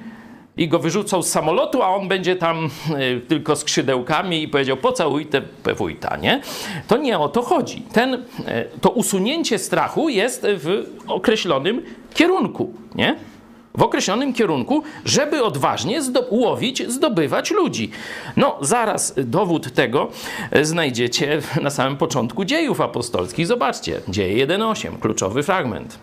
[0.57, 5.27] I go wyrzucą z samolotu, a on będzie tam y, tylko skrzydełkami i powiedział pocałuj
[5.27, 5.43] te
[5.75, 6.41] wójta, nie?
[6.89, 7.83] To nie o to chodzi.
[7.93, 8.21] Ten, y,
[8.81, 11.83] to usunięcie strachu jest w określonym
[12.15, 13.17] kierunku, nie?
[13.79, 17.91] W określonym kierunku, żeby odważnie zdo łowić, zdobywać ludzi.
[18.37, 20.11] No, zaraz dowód tego
[20.63, 23.47] znajdziecie na samym początku dziejów apostolskich.
[23.47, 25.99] Zobaczcie, dzieje 1.8, kluczowy fragment.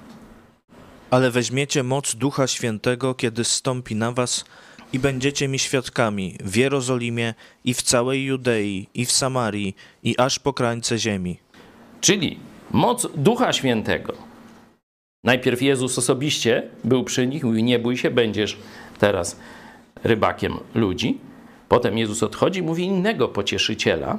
[1.09, 4.45] Ale weźmiecie moc Ducha Świętego, kiedy stąpi na was
[4.93, 7.33] i będziecie mi świadkami w Jerozolimie
[7.65, 11.39] i w całej Judei i w Samarii i aż po krańce ziemi.
[12.01, 12.39] Czyli
[12.71, 14.34] moc Ducha Świętego.
[15.25, 18.57] Najpierw Jezus osobiście był przy nich, mówi: Nie bój się, będziesz
[18.99, 19.39] teraz
[20.03, 21.19] rybakiem ludzi.
[21.69, 24.17] Potem Jezus odchodzi, mówi innego pocieszyciela,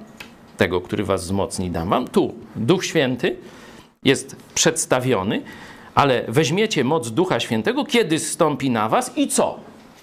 [0.56, 2.08] tego, który was wzmocni, dam wam.
[2.08, 3.36] Tu Duch Święty
[4.04, 5.42] jest przedstawiony,
[5.94, 9.60] ale weźmiecie moc Ducha Świętego, kiedy zstąpi na was i co?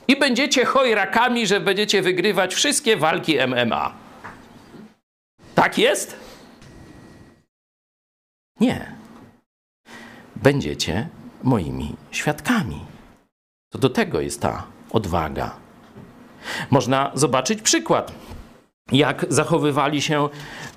[0.08, 3.94] I będziecie chojrakami, że będziecie wygrywać wszystkie walki MMA.
[5.56, 6.16] Tak jest?
[8.60, 9.03] Nie.
[10.44, 11.08] Będziecie
[11.44, 12.80] moimi świadkami.
[13.70, 15.56] To do tego jest ta odwaga.
[16.72, 18.12] Można zobaczyć przykład,
[18.92, 20.30] jak zachowywali się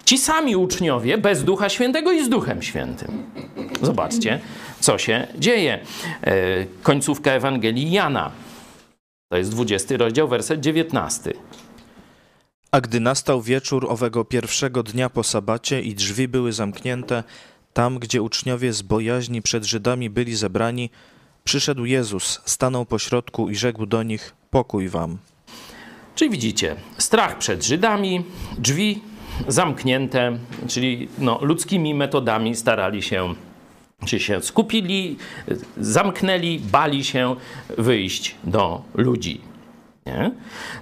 [0.04, 3.30] ci sami uczniowie bez Ducha Świętego i z Duchem Świętym.
[3.82, 4.40] Zobaczcie,
[4.80, 5.78] co się dzieje.
[6.22, 6.32] E,
[6.82, 8.30] Końcówka Ewangelii Jana.
[9.28, 11.32] To jest 20 rozdział, werset 19.
[12.70, 17.24] A gdy nastał wieczór owego pierwszego dnia po sabacie i drzwi były zamknięte,
[17.76, 20.90] tam, gdzie uczniowie z bojaźni przed Żydami byli zebrani,
[21.44, 25.18] przyszedł Jezus, stanął pośrodku i rzekł do nich: Pokój wam.
[26.14, 28.24] Czyli widzicie, strach przed Żydami,
[28.58, 29.00] drzwi
[29.48, 33.34] zamknięte, czyli no, ludzkimi metodami starali się,
[34.06, 35.16] czy się skupili,
[35.76, 37.36] zamknęli, bali się
[37.78, 39.40] wyjść do ludzi.
[40.06, 40.30] Nie?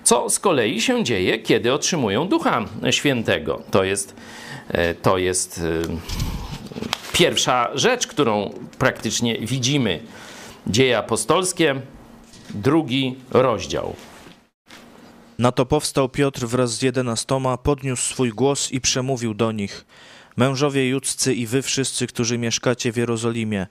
[0.03, 3.63] Co z kolei się dzieje, kiedy otrzymują Ducha Świętego.
[3.71, 4.17] To jest,
[4.69, 6.44] e, to jest e,
[7.15, 10.01] pierwsza rzecz, którą praktycznie widzimy.
[10.67, 11.75] Dzieje apostolskie,
[12.51, 13.95] drugi rozdział.
[15.39, 19.87] Na to powstał Piotr wraz z jedenastoma, podniósł swój głos i przemówił do nich:
[20.37, 23.67] Mężowie judzcy i wy wszyscy, którzy mieszkacie w Jerozolimie,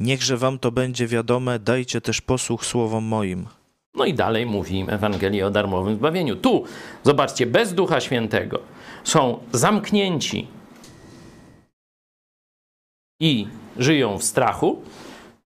[0.00, 3.46] niechże wam to będzie wiadome, dajcie też posłuch słowom moim.
[3.94, 6.36] No i dalej mówi im Ewangelię o darmowym zbawieniu.
[6.36, 6.64] Tu,
[7.02, 8.58] zobaczcie, bez Ducha Świętego
[9.04, 10.46] są zamknięci
[13.20, 13.46] i
[13.78, 14.82] żyją w strachu.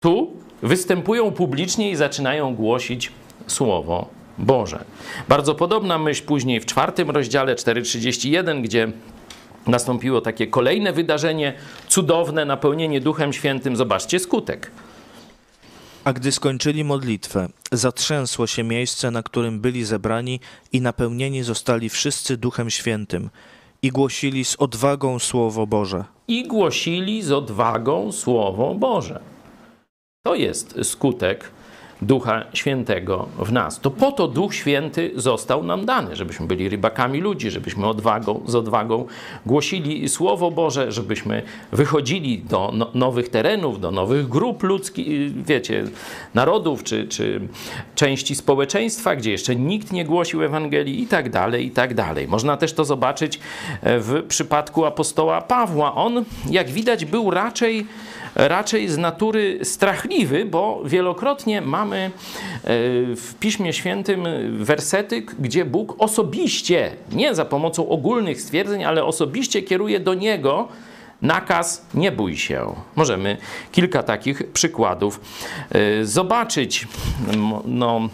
[0.00, 3.12] Tu występują publicznie i zaczynają głosić
[3.46, 4.08] Słowo
[4.38, 4.84] Boże.
[5.28, 8.92] Bardzo podobna myśl później w czwartym rozdziale 4:31, gdzie
[9.66, 11.54] nastąpiło takie kolejne wydarzenie,
[11.88, 13.76] cudowne napełnienie Duchem Świętym.
[13.76, 14.70] Zobaczcie skutek.
[16.04, 20.40] A gdy skończyli modlitwę, zatrzęsło się miejsce, na którym byli zebrani,
[20.72, 23.30] i napełnieni zostali wszyscy Duchem Świętym,
[23.82, 26.04] i głosili z odwagą Słowo Boże.
[26.28, 29.20] I głosili z odwagą Słowo Boże.
[30.26, 31.50] To jest skutek
[32.03, 33.80] Ducha Świętego w nas.
[33.80, 38.55] To po to Duch Święty został nam dany, żebyśmy byli rybakami ludzi, żebyśmy odwagą, z
[38.55, 39.07] odwagą
[39.46, 41.42] głosili Słowo Boże, żebyśmy
[41.72, 45.84] wychodzili do no, nowych terenów, do nowych grup ludzkich, wiecie,
[46.34, 47.40] narodów czy, czy
[47.94, 52.28] części społeczeństwa, gdzie jeszcze nikt nie głosił Ewangelii i tak dalej, i tak dalej.
[52.28, 53.40] Można też to zobaczyć
[53.82, 55.94] w przypadku apostoła Pawła.
[55.94, 57.86] On, jak widać, był raczej
[58.34, 62.10] raczej z natury strachliwy, bo wielokrotnie mamy e,
[63.16, 64.24] w Piśmie Świętym
[64.64, 70.68] wersety, gdzie Bóg osobiście, nie za pomocą ogólnych stwierdzeń, ale osobiście kieruje do niego
[71.22, 72.74] nakaz nie bój się.
[72.96, 73.36] Możemy
[73.72, 75.20] kilka takich przykładów
[75.70, 76.88] e, zobaczyć.
[77.64, 78.08] No,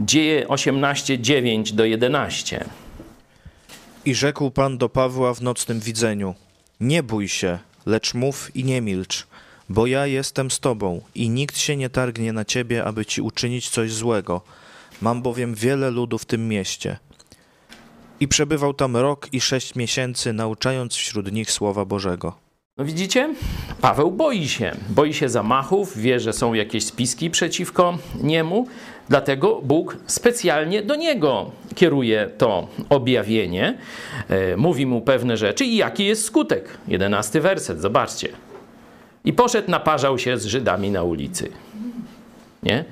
[0.00, 2.64] Dzieje 18, 9 do 11.
[4.06, 6.34] I rzekł Pan do Pawła w nocnym widzeniu:
[6.80, 9.26] Nie bój się, lecz mów i nie milcz,
[9.68, 13.68] bo ja jestem z tobą i nikt się nie targnie na ciebie, aby ci uczynić
[13.68, 14.40] coś złego.
[15.00, 16.96] Mam bowiem wiele ludu w tym mieście.
[18.20, 22.44] I przebywał tam rok i sześć miesięcy, nauczając wśród nich słowa Bożego.
[22.76, 23.34] No widzicie?
[23.80, 24.76] Paweł boi się.
[24.88, 28.68] Boi się zamachów, wie, że są jakieś spiski przeciwko niemu,
[29.08, 33.78] dlatego Bóg specjalnie do niego kieruje to objawienie,
[34.28, 36.68] e, mówi mu pewne rzeczy i jaki jest skutek.
[36.88, 38.28] Jedenasty werset, zobaczcie.
[39.24, 41.50] I poszedł, naparzał się z Żydami na ulicy.
[42.62, 42.84] Nie?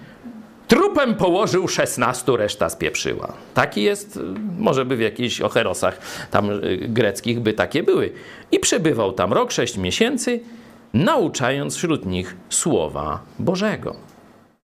[0.69, 3.33] Trupem położył szesnastu, reszta spieprzyła.
[3.55, 4.19] Taki jest,
[4.59, 5.99] może by w jakichś ocherosach
[6.31, 8.13] tam y, greckich by takie były.
[8.53, 10.41] I przebywał tam rok, sześć miesięcy,
[10.95, 14.12] nauczając wśród nich słowa Bożego.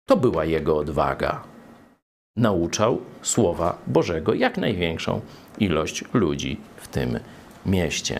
[0.09, 1.43] To była jego odwaga.
[2.35, 5.21] Nauczał słowa Bożego jak największą
[5.59, 7.19] ilość ludzi w tym
[7.65, 8.19] mieście.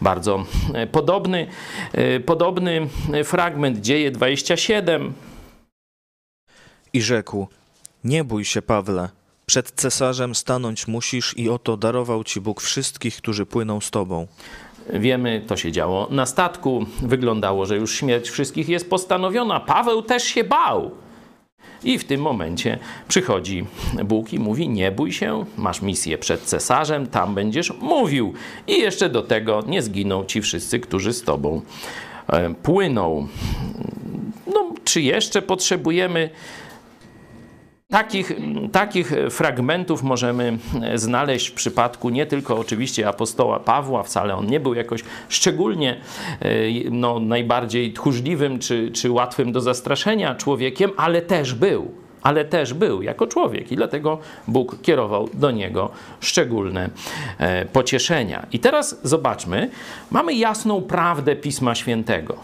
[0.00, 1.46] Bardzo e, podobny,
[1.92, 2.88] e, podobny
[3.24, 5.12] fragment dzieje 27
[6.92, 7.46] I rzekł:
[8.04, 9.08] Nie bój się, Pawle,
[9.46, 14.26] Przed cesarzem stanąć musisz i oto darował ci Bóg wszystkich, którzy płyną z tobą.
[14.92, 16.86] Wiemy, to się działo na statku.
[17.02, 19.60] Wyglądało, że już śmierć wszystkich jest postanowiona.
[19.60, 20.90] Paweł też się bał.
[21.84, 22.78] I w tym momencie
[23.08, 23.66] przychodzi
[24.04, 28.34] Bóg i mówi: Nie bój się, masz misję przed cesarzem, tam będziesz mówił.
[28.66, 31.62] I jeszcze do tego nie zginą ci wszyscy, którzy z tobą
[32.28, 33.28] e, płyną.
[34.46, 36.30] No, czy jeszcze potrzebujemy
[37.90, 38.32] Takich,
[38.72, 40.58] takich fragmentów możemy
[40.94, 45.96] znaleźć w przypadku nie tylko oczywiście apostoła Pawła, wcale on nie był jakoś szczególnie
[46.40, 46.50] e,
[46.90, 51.90] no, najbardziej tchórzliwym czy, czy łatwym do zastraszenia człowiekiem, ale też był.
[52.22, 54.18] Ale też był jako człowiek i dlatego
[54.48, 56.90] Bóg kierował do niego szczególne
[57.38, 58.46] e, pocieszenia.
[58.52, 59.70] I teraz zobaczmy,
[60.10, 62.36] mamy jasną prawdę Pisma Świętego.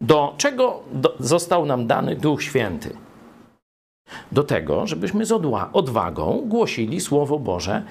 [0.00, 3.05] Do czego do, został nam dany Duch Święty?
[4.32, 5.32] Do tego, żebyśmy z
[5.72, 7.82] odwagą głosili Słowo Boże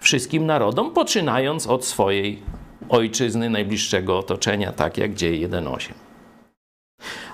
[0.00, 2.42] wszystkim narodom, poczynając od swojej
[2.88, 5.92] ojczyzny, najbliższego otoczenia, tak jak dzieje 1.8.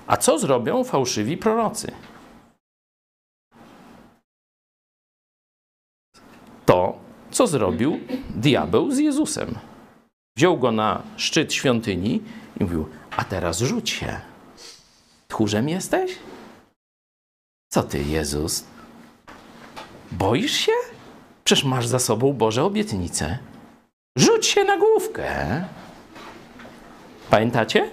[0.06, 1.92] A co zrobią fałszywi prorocy?
[6.66, 6.98] To,
[7.30, 8.00] co zrobił
[8.34, 9.58] diabeł z Jezusem.
[10.36, 12.22] Wziął go na szczyt świątyni
[12.60, 14.20] i mówił: A teraz rzuć się.
[15.28, 16.18] Tchórzem jesteś?
[17.74, 18.64] Co ty, Jezus?
[20.12, 20.72] Boisz się?
[21.44, 23.38] Przecież masz za sobą Boże obietnice.
[24.16, 25.24] Rzuć się na główkę.
[27.30, 27.90] Pamiętacie?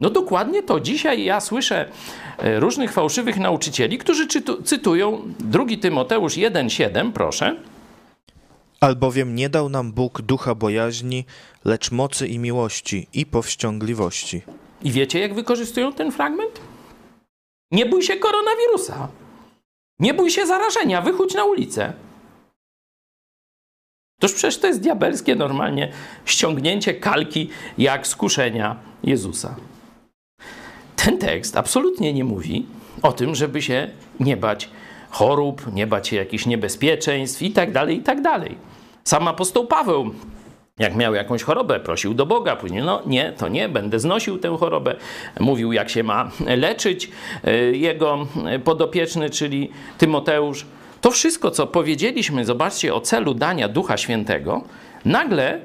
[0.00, 0.80] No dokładnie to.
[0.80, 1.88] Dzisiaj ja słyszę
[2.38, 7.56] e, różnych fałszywych nauczycieli, którzy czytu, cytują 2 Tymoteusz 1,7, proszę.
[8.80, 11.24] Albowiem nie dał nam Bóg ducha bojaźni,
[11.64, 14.42] lecz mocy i miłości i powściągliwości.
[14.82, 16.71] I wiecie, jak wykorzystują ten fragment?
[17.72, 19.08] Nie bój się koronawirusa.
[19.98, 21.92] Nie bój się zarażenia, wychódź na ulicę.
[24.20, 25.92] Toż przecież to jest diabelskie normalnie
[26.24, 29.56] ściągnięcie kalki jak skuszenia Jezusa.
[30.96, 32.66] Ten tekst absolutnie nie mówi
[33.02, 34.70] o tym, żeby się nie bać
[35.10, 38.56] chorób, nie bać się jakichś niebezpieczeństw i tak dalej, i tak dalej.
[39.04, 40.14] Sam apostoł Paweł
[40.78, 44.56] jak miał jakąś chorobę, prosił do Boga, później, no nie, to nie, będę znosił tę
[44.60, 44.96] chorobę.
[45.40, 47.10] Mówił, jak się ma leczyć
[47.44, 48.26] e, jego
[48.64, 50.66] podopieczny, czyli Tymoteusz.
[51.00, 54.64] To wszystko, co powiedzieliśmy, zobaczcie, o celu dania Ducha Świętego,
[55.04, 55.60] nagle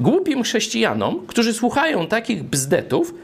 [0.00, 3.14] głupim chrześcijanom, którzy słuchają takich bzdetów,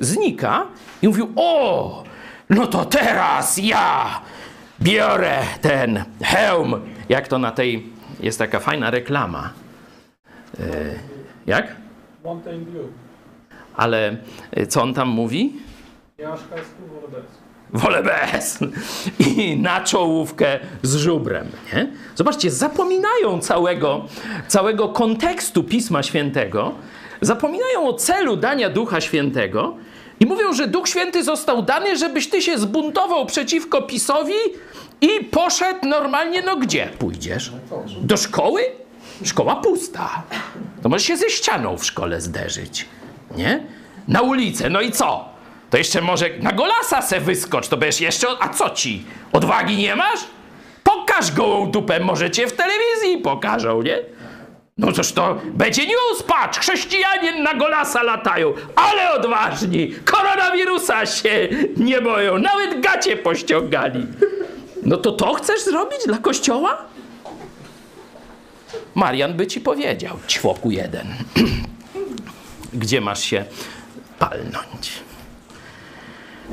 [0.00, 0.66] znika
[1.02, 2.04] i mówił, o,
[2.50, 4.20] no to teraz ja
[4.80, 7.86] biorę ten hełm, jak to na tej,
[8.20, 9.52] jest taka fajna reklama,
[11.46, 11.76] jak?
[12.24, 12.86] Mountain Dew.
[13.76, 14.16] Ale
[14.50, 15.52] e, co on tam mówi?
[16.18, 17.24] Ja szkajsku wolę bez.
[17.82, 18.58] Wolę bez.
[19.36, 21.48] I na czołówkę z żubrem.
[21.74, 21.92] Nie?
[22.14, 24.04] Zobaczcie, zapominają całego,
[24.48, 26.74] całego kontekstu Pisma Świętego,
[27.20, 29.74] zapominają o celu dania Ducha Świętego
[30.20, 34.32] i mówią, że Duch Święty został dany, żebyś ty się zbuntował przeciwko PiSowi
[35.00, 37.52] i poszedł normalnie, no gdzie pójdziesz?
[38.00, 38.60] Do szkoły?
[39.24, 40.22] Szkoła pusta.
[40.82, 42.86] To możesz się ze ścianą w szkole zderzyć.
[43.36, 43.66] Nie?
[44.08, 44.70] Na ulicę.
[44.70, 45.28] No i co?
[45.70, 48.28] To jeszcze może na golasa se wyskocz, to będziesz jeszcze...
[48.40, 49.04] A co ci?
[49.32, 50.20] Odwagi nie masz?
[50.84, 53.98] Pokaż gołą dupę, może cię w telewizji pokażą, nie?
[54.78, 62.00] No cóż to będzie news, patrz, chrześcijanie na golasa latają, ale odważni, koronawirusa się nie
[62.00, 64.06] boją, nawet gacie pościągali.
[64.82, 66.84] No to to chcesz zrobić dla kościoła?
[68.98, 71.06] Marian by ci powiedział, ćwoku jeden,
[72.82, 73.44] gdzie masz się
[74.18, 74.92] palnąć.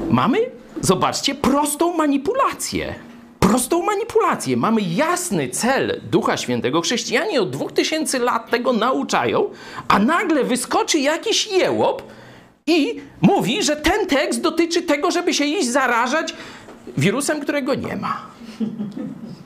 [0.10, 0.38] Mamy,
[0.82, 2.96] zobaczcie, prostą manipulację.
[3.40, 4.58] Prostą manipulację.
[4.58, 6.82] Mamy jasny cel Ducha Świętego.
[6.82, 9.50] Chrześcijanie od dwóch tysięcy lat tego nauczają,
[9.88, 12.04] a nagle wyskoczy jakiś jełop
[12.68, 16.34] i mówi, że ten tekst dotyczy tego, żeby się iść zarażać
[16.98, 18.22] wirusem, którego nie ma.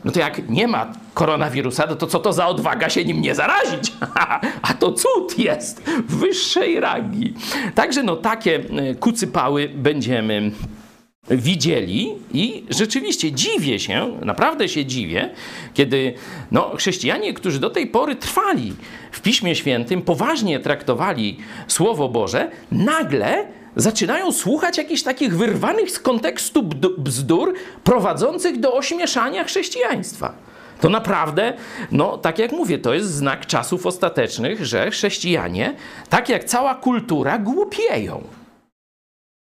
[0.06, 3.36] No to jak nie ma koronawirusa, no to co to za odwaga się nim nie
[3.36, 3.94] zarazić?
[4.62, 7.34] A to cud jest wyższej rangi.
[7.76, 10.52] Także no takie e, kucypały będziemy
[11.30, 15.30] widzieli i rzeczywiście dziwię się, naprawdę się dziwię,
[15.74, 16.14] kiedy
[16.52, 18.74] no, chrześcijanie, którzy do tej pory trwali
[19.12, 21.38] w Piśmie Świętym, poważnie traktowali
[21.68, 26.64] Słowo Boże, nagle zaczynają słuchać jakichś takich wyrwanych z kontekstu
[26.98, 27.54] bzdur
[27.84, 30.34] prowadzących do ośmieszania chrześcijaństwa.
[30.82, 31.54] To naprawdę,
[31.92, 35.76] no tak jak mówię, to jest znak czasów ostatecznych, że chrześcijanie,
[36.10, 38.24] tak jak cała kultura, głupieją.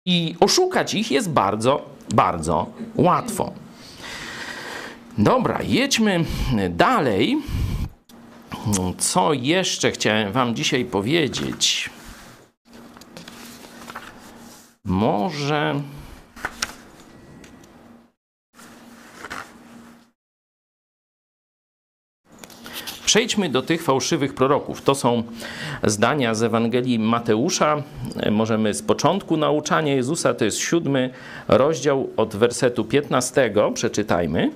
[0.06, 3.54] I oszukać ich jest bardzo, bardzo łatwo.
[5.18, 6.26] Dobra, jedźmy
[6.70, 7.38] dalej.
[8.98, 11.90] Co jeszcze chciałem Wam dzisiaj powiedzieć?
[14.86, 15.82] Może.
[23.06, 24.82] Przejdźmy do tych fałszywych proroków.
[24.82, 25.24] To są
[25.84, 27.84] zdania z Ewangelii Mateusza.
[28.32, 31.10] Możemy z początku nauczania Jezusa, to jest siódmy
[31.48, 33.54] rozdział od wersetu 15.
[33.74, 34.52] Przeczytajmy.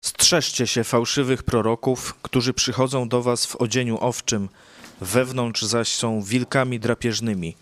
[0.00, 4.48] Strzeżcie się fałszywych proroków, którzy przychodzą do was w odzieniu owczym,
[5.00, 7.54] wewnątrz zaś są wilkami drapieżnymi.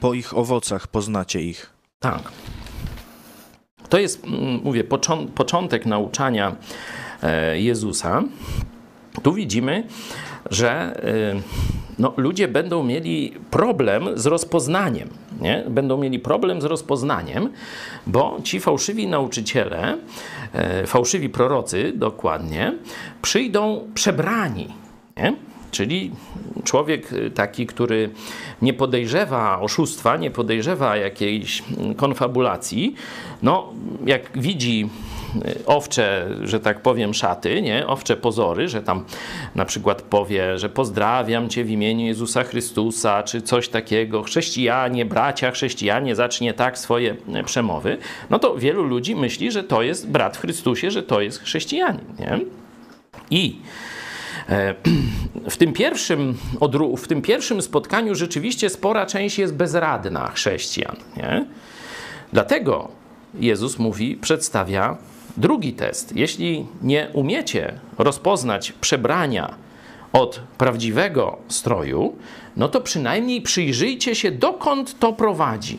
[0.00, 1.70] Po ich owocach poznacie ich.
[2.00, 2.22] Tak.
[3.88, 6.56] To jest, mm, mówię, począ- początek nauczania
[7.22, 8.22] e, Jezusa.
[9.22, 9.86] Tu widzimy,
[10.50, 11.40] że e,
[11.98, 15.08] no, ludzie będą mieli problem z rozpoznaniem.
[15.40, 15.64] Nie?
[15.68, 17.52] Będą mieli problem z rozpoznaniem,
[18.06, 19.98] bo ci fałszywi nauczyciele,
[20.52, 22.72] e, fałszywi prorocy dokładnie,
[23.22, 24.68] przyjdą przebrani.
[25.16, 25.36] Nie?
[25.76, 26.10] Czyli
[26.64, 28.10] człowiek taki, który
[28.62, 31.62] nie podejrzewa oszustwa, nie podejrzewa jakiejś
[31.96, 32.94] konfabulacji,
[33.42, 33.72] no
[34.06, 34.88] jak widzi
[35.66, 37.86] owcze, że tak powiem, szaty, nie?
[37.86, 39.04] owcze pozory, że tam
[39.54, 45.50] na przykład powie, że pozdrawiam cię w imieniu Jezusa Chrystusa, czy coś takiego, chrześcijanie, bracia
[45.50, 47.98] chrześcijanie, zacznie tak swoje przemowy,
[48.30, 52.04] no to wielu ludzi myśli, że to jest brat w Chrystusie, że to jest chrześcijanin.
[52.18, 52.40] Nie?
[53.30, 53.56] I
[55.50, 56.38] w tym, pierwszym,
[56.98, 60.96] w tym pierwszym spotkaniu rzeczywiście spora część jest bezradna chrześcijan.
[61.16, 61.46] Nie?
[62.32, 62.88] Dlatego
[63.34, 64.96] Jezus mówi, przedstawia
[65.36, 66.16] drugi test.
[66.16, 69.54] Jeśli nie umiecie rozpoznać przebrania
[70.12, 72.16] od prawdziwego stroju,
[72.56, 75.78] no to przynajmniej przyjrzyjcie się, dokąd to prowadzi.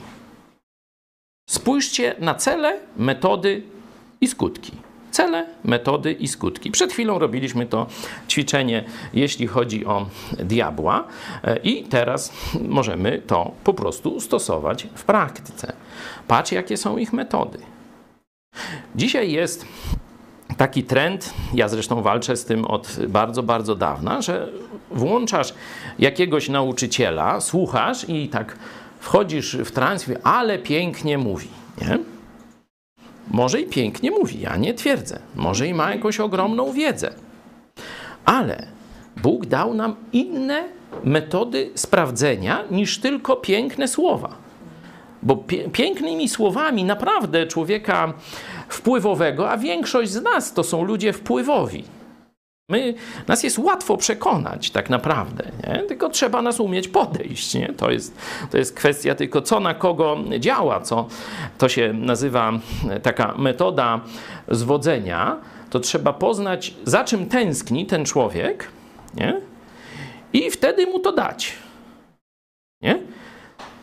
[1.50, 3.64] Spójrzcie na cele, metody
[4.22, 4.87] i skutki.
[5.18, 6.72] Cele, metody i skutki.
[6.72, 7.88] Przed chwilą robiliśmy to
[8.30, 10.06] ćwiczenie, jeśli chodzi o
[10.40, 11.04] diabła,
[11.64, 15.74] i teraz możemy to po prostu stosować w praktyce.
[16.28, 17.60] Patrz, jakie są ich metody.
[18.96, 19.66] Dzisiaj jest
[20.58, 24.50] taki trend, ja zresztą walczę z tym od bardzo, bardzo dawna, że
[24.92, 25.54] włączasz
[26.00, 28.58] jakiegoś nauczyciela, słuchasz i tak
[29.00, 31.48] wchodzisz w trans, ale pięknie mówi.
[31.82, 32.17] Nie?
[33.32, 35.20] Może i pięknie mówi, ja nie twierdzę.
[35.36, 37.14] Może i ma jakąś ogromną wiedzę.
[38.26, 38.68] Ale
[39.22, 40.64] Bóg dał nam inne
[41.04, 44.36] metody sprawdzenia niż tylko piękne słowa.
[45.24, 45.36] Bo
[45.74, 48.14] pięknymi słowami naprawdę człowieka
[48.70, 51.84] wpływowego, a większość z nas to są ludzie wpływowi.
[52.70, 52.94] My,
[53.28, 55.80] nas jest łatwo przekonać tak naprawdę, nie?
[55.80, 57.54] tylko trzeba nas umieć podejść.
[57.54, 57.74] Nie?
[57.78, 58.18] To, jest,
[58.52, 61.08] to jest kwestia tylko co na kogo działa, co
[61.58, 62.52] to się nazywa
[63.04, 64.02] taka metoda
[64.48, 65.38] zwodzenia.
[65.70, 68.68] To trzeba poznać, za czym tęskni ten człowiek
[69.14, 69.42] nie?
[70.34, 71.54] i wtedy mu to dać.
[72.82, 73.00] Nie?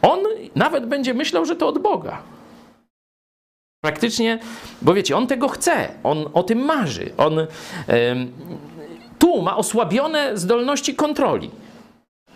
[0.03, 0.19] On
[0.55, 2.23] nawet będzie myślał, że to od Boga.
[3.85, 4.39] Praktycznie,
[4.83, 7.13] bo wiecie, on tego chce, on o tym marzy.
[7.17, 7.47] On e,
[9.25, 11.51] tu ma osłabione zdolności kontroli,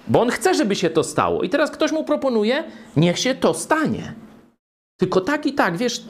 [0.09, 1.43] bo on chce, żeby się to stało.
[1.43, 2.65] I teraz ktoś mu proponuje,
[2.97, 4.15] niech się to stanie.
[5.01, 6.05] Tylko tak i tak, wiesz,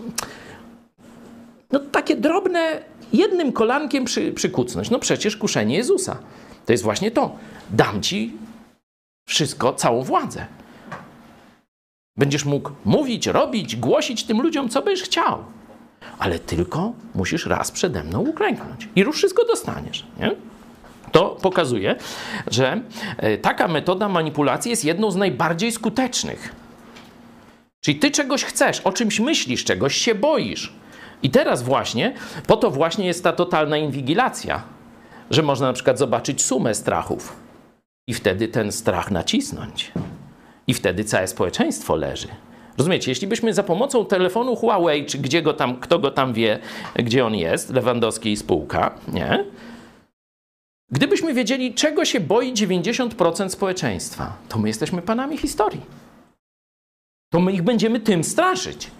[1.72, 4.90] no takie drobne, jednym kolankiem przy, przykucnąć.
[4.90, 6.18] No przecież kuszenie Jezusa.
[6.66, 7.36] To jest właśnie to.
[7.70, 8.32] Dam ci
[9.28, 10.46] wszystko, całą władzę.
[12.16, 15.44] Będziesz mógł mówić, robić, głosić tym ludziom, co byś chciał.
[16.18, 20.06] Ale tylko musisz raz przede mną uklęknąć i już wszystko dostaniesz.
[20.20, 20.36] Nie?
[21.12, 21.96] To pokazuje,
[22.50, 22.80] że
[23.16, 26.54] e, taka metoda manipulacji jest jedną z najbardziej skutecznych.
[27.80, 30.72] Czyli ty czegoś chcesz, o czymś myślisz, czegoś się boisz.
[31.22, 32.14] I teraz właśnie,
[32.46, 34.62] po to właśnie jest ta totalna inwigilacja,
[35.30, 37.36] że można na przykład zobaczyć sumę strachów
[38.06, 39.92] i wtedy ten strach nacisnąć.
[40.66, 42.28] I wtedy całe społeczeństwo leży.
[42.78, 46.58] Rozumiecie, jeśli byśmy za pomocą telefonu Huawei, czy gdzie go tam, kto go tam wie,
[46.94, 49.44] gdzie on jest, Lewandowski i spółka, nie?
[50.90, 55.80] Gdybyśmy wiedzieli, czego się boi 90% społeczeństwa, to my jesteśmy panami historii.
[57.32, 58.90] To my ich będziemy tym straszyć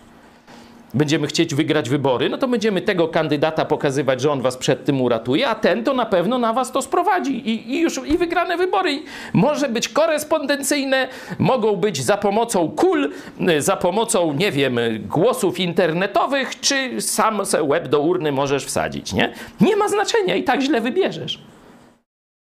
[0.94, 5.00] będziemy chcieć wygrać wybory, no to będziemy tego kandydata pokazywać, że on was przed tym
[5.00, 8.56] uratuje, a ten to na pewno na was to sprowadzi i, i już i wygrane
[8.56, 8.92] wybory.
[8.92, 11.08] I może być korespondencyjne,
[11.38, 13.10] mogą być za pomocą kul,
[13.58, 14.78] za pomocą, nie wiem,
[15.08, 19.32] głosów internetowych, czy sam se web do urny możesz wsadzić, nie?
[19.60, 21.38] Nie ma znaczenia i tak źle wybierzesz.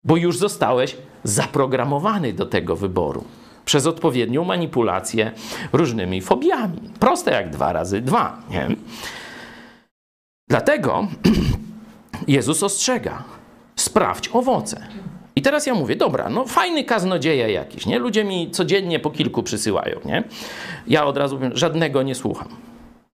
[0.04, 3.24] Bo już zostałeś zaprogramowany do tego wyboru
[3.64, 5.32] przez odpowiednią manipulację
[5.72, 6.80] różnymi fobiami.
[7.00, 8.42] Proste jak dwa razy dwa.
[8.50, 8.68] Nie?
[10.48, 11.08] Dlatego
[12.28, 13.24] Jezus ostrzega:
[13.76, 14.86] sprawdź owoce.
[15.36, 17.98] I teraz ja mówię, dobra, no fajny kaznodzieja jakiś, nie?
[17.98, 20.24] Ludzie mi codziennie po kilku przysyłają, nie?
[20.86, 22.48] Ja od razu powiem, żadnego nie słucham.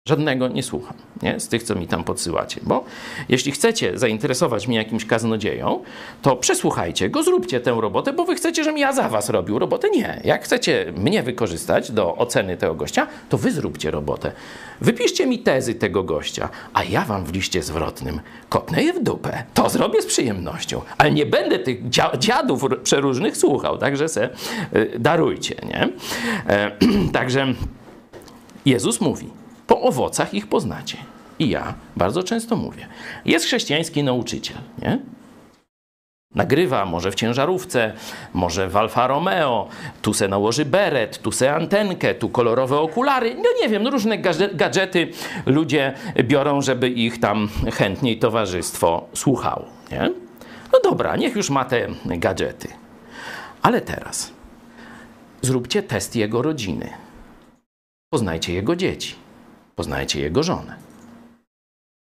[0.08, 1.40] Żadnego nie słucham, nie?
[1.40, 2.60] Z tych, co mi tam podsyłacie.
[2.62, 2.84] Bo
[3.28, 5.82] jeśli chcecie zainteresować mnie jakimś kaznodzieją,
[6.22, 9.90] to przesłuchajcie go, zróbcie tę robotę, bo wy chcecie, żebym ja za was robił robotę.
[9.90, 10.20] Nie.
[10.24, 14.32] Jak chcecie mnie wykorzystać do oceny tego gościa, to wy zróbcie robotę.
[14.80, 19.44] Wypiszcie mi tezy tego gościa, a ja wam w liście zwrotnym kopnę je w dupę.
[19.54, 24.28] To zrobię z przyjemnością, ale nie będę tych dzia- dziadów przeróżnych słuchał, także se
[24.76, 25.88] y, darujcie, nie?
[26.48, 26.70] E,
[27.18, 27.46] także
[28.66, 30.96] Jezus mówi, po owocach ich poznacie.
[31.38, 32.86] I ja bardzo często mówię,
[33.24, 34.98] jest chrześcijański nauczyciel, nie?
[36.34, 37.92] Nagrywa może w ciężarówce,
[38.32, 39.68] może w Alfa Romeo,
[40.02, 43.34] tu se nałoży beret, tu se antenkę, tu kolorowe okulary.
[43.34, 45.08] No nie wiem, no różne gadże- gadżety
[45.46, 45.94] ludzie
[46.24, 50.10] biorą, żeby ich tam chętniej towarzystwo słuchało, nie?
[50.72, 52.68] No dobra, niech już ma te gadżety.
[53.62, 54.32] Ale teraz
[55.42, 56.90] zróbcie test jego rodziny.
[58.10, 59.14] Poznajcie jego dzieci.
[59.76, 60.76] Poznajcie jego żonę.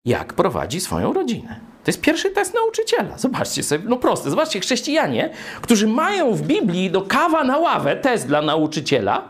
[0.04, 1.60] Jak prowadzi swoją rodzinę.
[1.84, 3.18] To jest pierwszy test nauczyciela.
[3.18, 4.30] Zobaczcie sobie, no proste.
[4.30, 5.30] Zobaczcie, chrześcijanie,
[5.62, 9.28] którzy mają w Biblii do kawa na ławę test dla nauczyciela,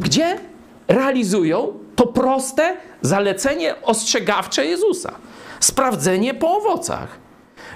[0.00, 0.38] gdzie
[0.88, 5.14] realizują to proste zalecenie ostrzegawcze Jezusa.
[5.60, 7.18] Sprawdzenie po owocach.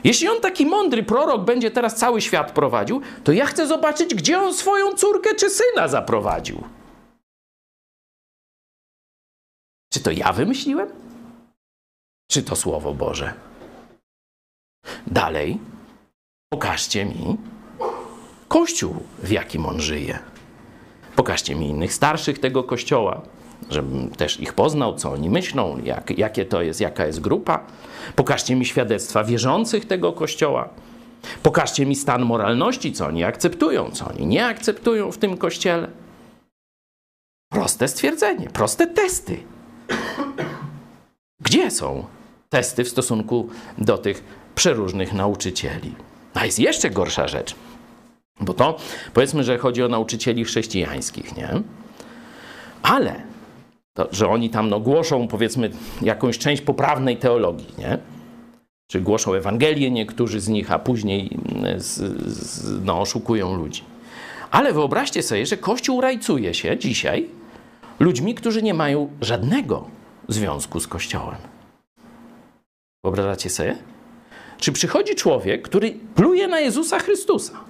[0.04, 4.40] Jeśli on taki mądry prorok będzie teraz cały świat prowadził, to ja chcę zobaczyć, gdzie
[4.40, 6.64] on swoją córkę czy syna zaprowadził.
[9.94, 10.88] Czy to ja wymyśliłem?
[12.30, 13.34] Czy to Słowo Boże?
[15.06, 15.58] Dalej,
[16.52, 17.36] pokażcie mi
[18.48, 20.18] Kościół, w jakim on żyje.
[21.16, 23.22] Pokażcie mi innych starszych tego Kościoła,
[23.70, 27.66] żebym też ich poznał, co oni myślą, jak, jakie to jest, jaka jest grupa.
[28.16, 30.68] Pokażcie mi świadectwa wierzących tego Kościoła.
[31.42, 35.88] Pokażcie mi stan moralności, co oni akceptują, co oni nie akceptują w tym Kościele.
[37.52, 39.53] Proste stwierdzenie, proste testy.
[41.40, 42.06] Gdzie są
[42.48, 44.24] testy w stosunku do tych
[44.54, 45.94] przeróżnych nauczycieli?
[46.34, 47.54] A jest jeszcze gorsza rzecz,
[48.40, 48.76] bo to
[49.14, 51.48] powiedzmy, że chodzi o nauczycieli chrześcijańskich, nie?
[52.82, 53.22] Ale
[53.94, 55.70] to, że oni tam no, głoszą powiedzmy
[56.02, 57.98] jakąś część poprawnej teologii, nie?
[58.86, 61.94] Czy głoszą Ewangelię niektórzy z nich, a później mm, z,
[62.26, 63.82] z, no, oszukują ludzi.
[64.50, 67.28] Ale wyobraźcie sobie, że Kościół rajcuje się dzisiaj
[68.00, 69.88] ludźmi, którzy nie mają żadnego
[70.28, 71.36] związku z Kościołem.
[73.04, 73.76] Wyobrażacie sobie?
[74.58, 77.60] Czy przychodzi człowiek, który pluje na Jezusa Chrystusa?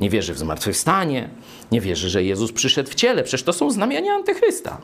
[0.00, 1.28] Nie wierzy w zmartwychwstanie,
[1.72, 3.22] nie wierzy, że Jezus przyszedł w ciele.
[3.22, 4.80] Przecież to są znamienia antychrysta.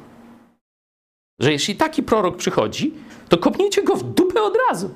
[1.40, 2.94] Że jeśli taki prorok przychodzi,
[3.28, 4.94] to kopnijcie go w dupę od razu.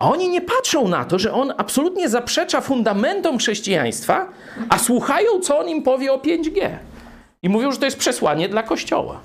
[0.00, 4.28] A oni nie patrzą na to, że on absolutnie zaprzecza fundamentom chrześcijaństwa,
[4.68, 6.78] a słuchają, co on im powie o 5G.
[7.42, 9.20] I mówią, że to jest przesłanie dla Kościoła.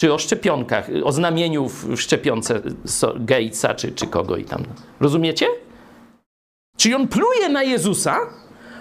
[0.00, 2.62] Czy o szczepionkach, o znamieniu w szczepionce
[3.16, 4.64] Gatesa, czy, czy kogo i tam.
[5.00, 5.46] Rozumiecie?
[6.76, 8.16] Czyli on pluje na Jezusa,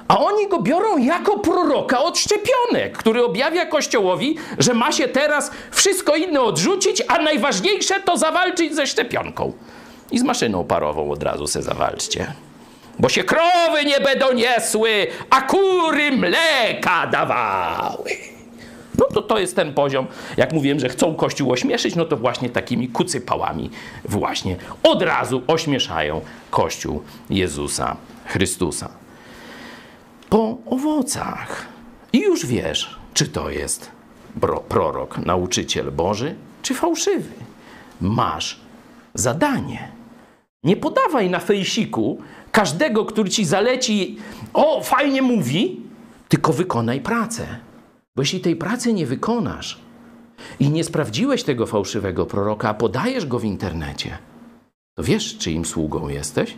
[0.08, 5.52] a oni go biorą jako proroka od szczepionek, który objawia Kościołowi, że ma się teraz
[5.72, 9.54] wszystko inne odrzucić, a najważniejsze to zawalczyć ze szczepionką.
[10.12, 12.34] I z maszyną parową od razu se zawalczcie.
[13.02, 18.12] Bo się krowy nie będą niesły, a kury mleka dawały.
[18.98, 20.08] No to to jest ten poziom.
[20.38, 23.70] Jak mówiłem, że chcą Kościół ośmieszyć, no to właśnie takimi kucypałami
[24.06, 26.22] właśnie od razu ośmieszają
[26.52, 27.96] Kościół Jezusa
[28.26, 28.90] Chrystusa.
[30.30, 31.66] Po owocach.
[32.14, 33.92] I już wiesz, czy to jest
[34.70, 37.32] prorok, nauczyciel Boży, czy fałszywy.
[38.02, 38.60] Masz
[39.14, 40.01] zadanie.
[40.64, 44.18] Nie podawaj na fejsiku każdego, który ci zaleci,
[44.54, 45.82] o, fajnie mówi,
[46.30, 47.60] tylko wykonaj pracę.
[48.16, 49.82] Bo jeśli tej pracy nie wykonasz
[50.60, 54.18] i nie sprawdziłeś tego fałszywego proroka, a podajesz go w internecie,
[54.98, 56.58] to wiesz, czyim sługą jesteś?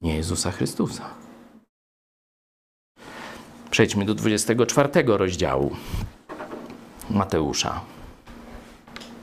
[0.00, 1.04] Nie Jezusa Chrystusa.
[3.70, 5.76] Przejdźmy do 24 rozdziału
[7.10, 7.91] Mateusza.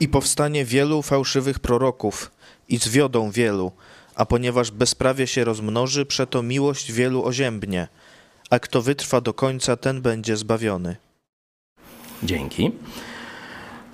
[0.00, 2.30] I powstanie wielu fałszywych proroków
[2.68, 3.72] i zwiodą wielu,
[4.14, 7.88] a ponieważ bezprawie się rozmnoży, przeto miłość wielu oziębnie,
[8.50, 10.96] a kto wytrwa do końca, ten będzie zbawiony.
[12.22, 12.72] Dzięki.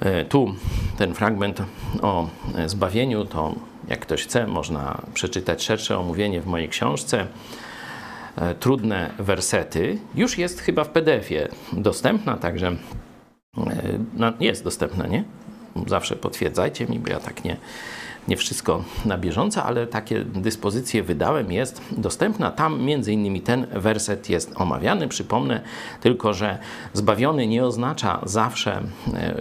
[0.01, 0.55] E, Tu
[0.99, 1.63] ten fragment
[2.03, 3.55] o e, zbawieniu, to
[3.89, 7.27] jak ktoś chce, można przeczytać szersze omówienie w mojej książce.
[8.37, 9.99] E, Trudne wersety.
[10.15, 12.77] Już jest chyba w PDF-ie dostępna, także
[14.41, 15.25] jest dostępna, nie?
[15.87, 17.57] Zawsze potwierdzajcie mi, bo ja tak nie,
[18.29, 22.51] nie wszystko na bieżąco, ale takie dyspozycje wydałem, jest dostępna.
[22.51, 25.09] Tam między innymi ten werset jest omawiany.
[25.09, 25.61] Przypomnę
[26.01, 26.59] tylko, że
[26.93, 28.83] zbawiony nie oznacza zawsze
[29.15, 29.35] e,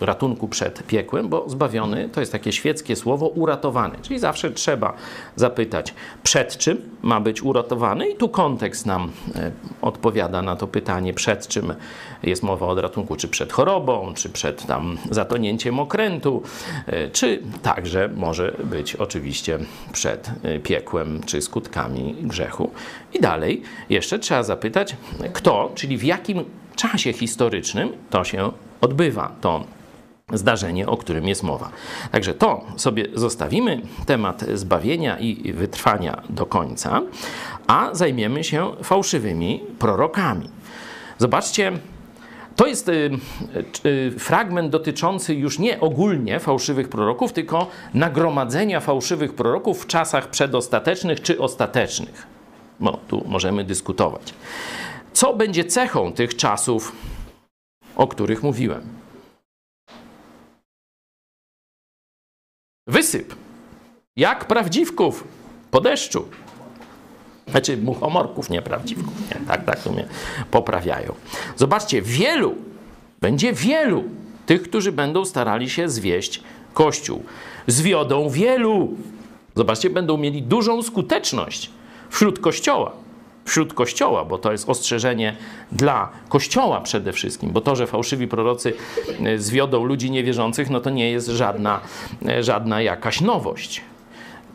[0.00, 4.92] ratunku przed piekłem, bo zbawiony to jest takie świeckie słowo uratowany, czyli zawsze trzeba
[5.36, 9.50] zapytać, przed czym ma być uratowany i tu kontekst nam e,
[9.82, 11.74] odpowiada na to pytanie, przed czym
[12.22, 16.42] jest mowa o ratunku, czy przed chorobą, czy przed tam zatonięciem okrętu,
[16.86, 19.58] e, czy także może być oczywiście
[19.92, 22.70] przed e, piekłem, czy skutkami grzechu.
[23.14, 24.96] I dalej jeszcze trzeba zapytać,
[25.32, 26.44] kto, czyli w jakim
[26.76, 29.64] czasie historycznym to się odbywa, to
[30.32, 31.70] zdarzenie, o którym jest mowa.
[32.10, 37.02] Także to sobie zostawimy, temat zbawienia i wytrwania do końca,
[37.66, 40.50] a zajmiemy się fałszywymi prorokami.
[41.18, 41.72] Zobaczcie,
[42.58, 43.10] to jest y,
[43.86, 51.22] y, fragment dotyczący już nie ogólnie fałszywych proroków, tylko nagromadzenia fałszywych proroków w czasach przedostatecznych
[51.22, 52.26] czy ostatecznych.
[52.80, 54.34] No, tu możemy dyskutować.
[55.12, 56.92] Co będzie cechą tych czasów,
[57.96, 58.82] o których mówiłem?
[62.86, 63.34] Wysyp.
[64.16, 65.24] Jak prawdziwków
[65.70, 66.28] po deszczu.
[67.50, 69.30] Znaczy muchomorków, nie prawdziwków.
[69.30, 70.06] Nie, tak, tak to mnie
[70.50, 71.14] poprawiają.
[71.56, 72.54] Zobaczcie, wielu,
[73.20, 74.04] będzie wielu
[74.46, 76.42] tych, którzy będą starali się zwieść
[76.74, 77.24] Kościół.
[77.66, 78.96] Zwiodą wielu.
[79.54, 81.70] Zobaczcie, będą mieli dużą skuteczność
[82.10, 82.92] wśród Kościoła.
[83.44, 85.36] Wśród Kościoła, bo to jest ostrzeżenie
[85.72, 88.72] dla Kościoła przede wszystkim, bo to, że fałszywi prorocy
[89.24, 91.80] e, zwiodą ludzi niewierzących, no to nie jest żadna,
[92.28, 93.80] e, żadna jakaś nowość.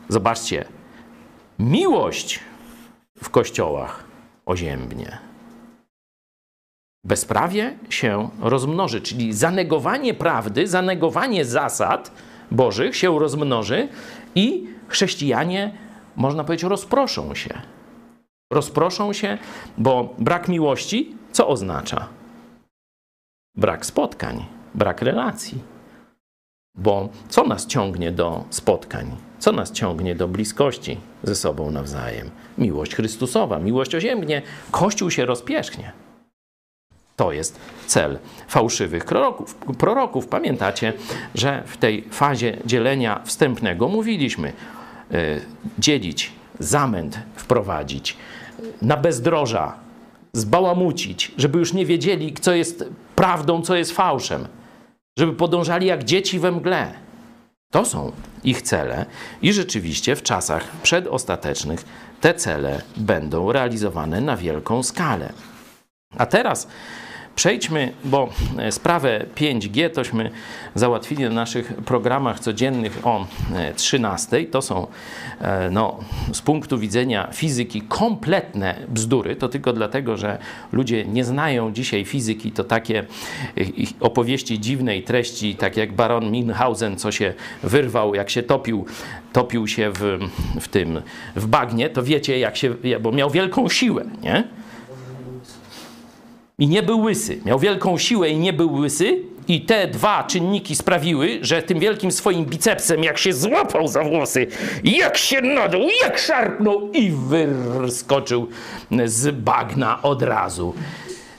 [0.08, 0.64] Zobaczcie,
[1.58, 2.40] miłość
[3.24, 4.04] w kościołach
[4.46, 5.18] oziębnie.
[7.04, 12.12] Bezprawie się rozmnoży, czyli zanegowanie prawdy, zanegowanie zasad
[12.50, 13.88] Bożych się rozmnoży
[14.34, 15.74] i chrześcijanie,
[16.16, 17.60] można powiedzieć, rozproszą się.
[18.52, 19.38] Rozproszą się,
[19.78, 22.08] bo brak miłości co oznacza?
[23.56, 24.44] Brak spotkań,
[24.74, 25.58] brak relacji.
[26.74, 29.16] Bo co nas ciągnie do spotkań?
[29.44, 32.30] Co nas ciągnie do bliskości ze sobą nawzajem?
[32.58, 35.92] Miłość Chrystusowa, miłość oziębnie, Kościół się rozpierzchnie.
[37.16, 38.18] To jest cel
[38.48, 39.54] fałszywych proroków.
[39.54, 40.26] proroków.
[40.26, 40.92] Pamiętacie,
[41.34, 44.52] że w tej fazie dzielenia wstępnego mówiliśmy
[45.10, 45.18] yy,
[45.78, 48.16] dzielić, zamęt wprowadzić,
[48.82, 49.74] na bezdroża
[50.32, 52.84] zbałamucić, żeby już nie wiedzieli, co jest
[53.16, 54.46] prawdą, co jest fałszem,
[55.18, 57.03] żeby podążali jak dzieci we mgle.
[57.70, 58.12] To są
[58.44, 59.06] ich cele
[59.42, 61.84] i rzeczywiście w czasach przedostatecznych
[62.20, 65.32] te cele będą realizowane na wielką skalę.
[66.18, 66.68] A teraz
[67.36, 68.28] Przejdźmy, bo
[68.58, 70.30] e, sprawę 5G tośmy
[70.74, 73.26] załatwili na naszych programach codziennych o
[73.76, 74.36] 13.
[74.36, 74.86] E, to są
[75.40, 75.98] e, no,
[76.32, 79.36] z punktu widzenia fizyki kompletne bzdury.
[79.36, 80.38] To tylko dlatego, że
[80.72, 82.52] ludzie nie znają dzisiaj fizyki.
[82.52, 83.04] To takie
[84.00, 88.86] opowieści dziwnej treści, tak jak baron Minhausen, co się wyrwał, jak się topił,
[89.32, 90.18] topił się w,
[90.60, 91.02] w tym,
[91.36, 94.44] w bagnie, to wiecie, jak się, bo miał wielką siłę, nie?
[96.58, 97.40] I nie był łysy.
[97.44, 99.22] Miał wielką siłę i nie był łysy.
[99.48, 104.46] I te dwa czynniki sprawiły, że tym wielkim swoim bicepsem, jak się złapał za włosy,
[104.84, 107.10] jak się nadał, jak szarpnął i
[107.80, 108.48] wyskoczył
[109.04, 110.74] z bagna od razu.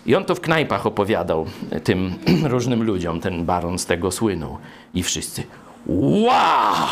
[0.05, 1.45] I on to w knajpach opowiadał
[1.84, 2.13] tym
[2.53, 4.57] różnym ludziom, ten baron z tego słynął.
[4.93, 5.43] I wszyscy,
[5.88, 6.88] wow!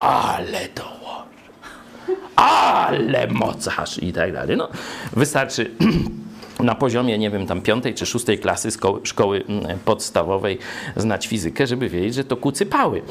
[0.00, 0.99] Ale to
[2.40, 4.56] ale mocarz i tak dalej.
[4.56, 4.68] No,
[5.12, 5.70] wystarczy
[6.60, 8.68] na poziomie, nie wiem, tam piątej czy szóstej klasy
[9.04, 10.58] szkoły, mm, podstawowej
[10.96, 13.02] znać fizykę, żeby wiedzieć, że to kucypały.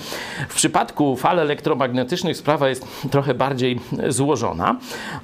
[0.50, 4.80] W przypadku fal elektromagnetycznych sprawa jest trochę bardziej złożona,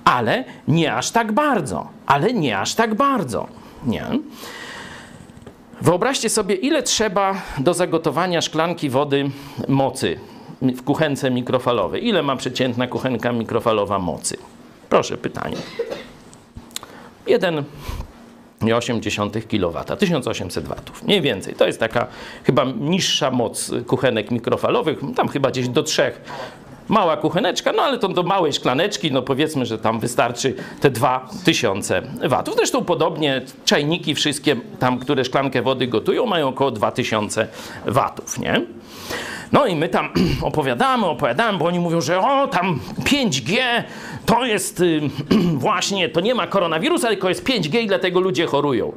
[0.06, 1.88] ale nie aż tak bardzo.
[2.06, 3.48] Ale nie aż tak bardzo.
[3.86, 4.06] Nie.
[5.82, 9.30] Wyobraźcie sobie, ile trzeba do zagotowania szklanki wody
[9.68, 10.20] mocy
[10.62, 12.08] w kuchence mikrofalowej.
[12.08, 14.38] Ile ma przeciętna kuchenka mikrofalowa mocy?
[14.90, 15.58] Proszę, pytanie.
[17.28, 21.54] 1,8 kW, 1800 watów, mniej więcej.
[21.54, 22.08] To jest taka
[22.44, 26.12] chyba niższa moc kuchenek mikrofalowych, tam chyba gdzieś do 3
[26.88, 32.02] mała kucheneczka, no ale to do małej szklaneczki, no powiedzmy, że tam wystarczy te 2000
[32.30, 32.56] watów.
[32.56, 37.48] Zresztą podobnie czajniki wszystkie tam, które szklankę wody gotują, mają około 2000
[37.86, 38.62] watów, nie?
[39.52, 40.10] No i my tam
[40.42, 43.58] opowiadamy, opowiadamy, bo oni mówią, że o, tam 5G
[44.26, 45.02] to jest y,
[45.58, 48.94] właśnie, to nie ma koronawirusa, tylko jest 5G i dlatego ludzie chorują.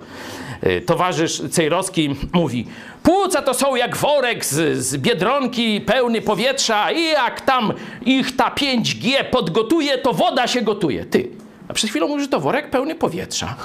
[0.67, 2.67] Y, Towarzysz Cejrowski mówi,
[3.03, 7.73] płuca to są jak worek z, z biedronki pełny powietrza i jak tam
[8.07, 11.05] ich ta 5G podgotuje, to woda się gotuje.
[11.05, 11.29] Ty,
[11.69, 13.57] a przed chwilą mówisz, że to worek pełny powietrza.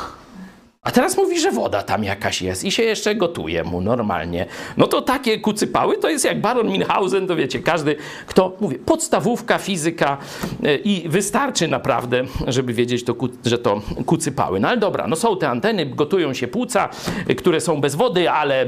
[0.83, 4.45] A teraz mówi, że woda tam jakaś jest i się jeszcze gotuje mu normalnie.
[4.77, 7.95] No to takie kucypały to jest jak baron Minhausen, to wiecie, każdy,
[8.27, 10.17] kto, mówię, podstawówka, fizyka
[10.63, 13.15] e, i wystarczy naprawdę, żeby wiedzieć, to,
[13.45, 14.59] że to kucypały.
[14.59, 16.89] No ale dobra, no są te anteny, gotują się płuca,
[17.27, 18.67] e, które są bez wody, ale e,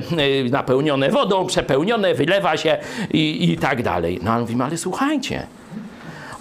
[0.52, 2.78] napełnione wodą, przepełnione, wylewa się
[3.14, 4.20] i, i tak dalej.
[4.24, 5.48] No ale mówimy, ale słuchajcie,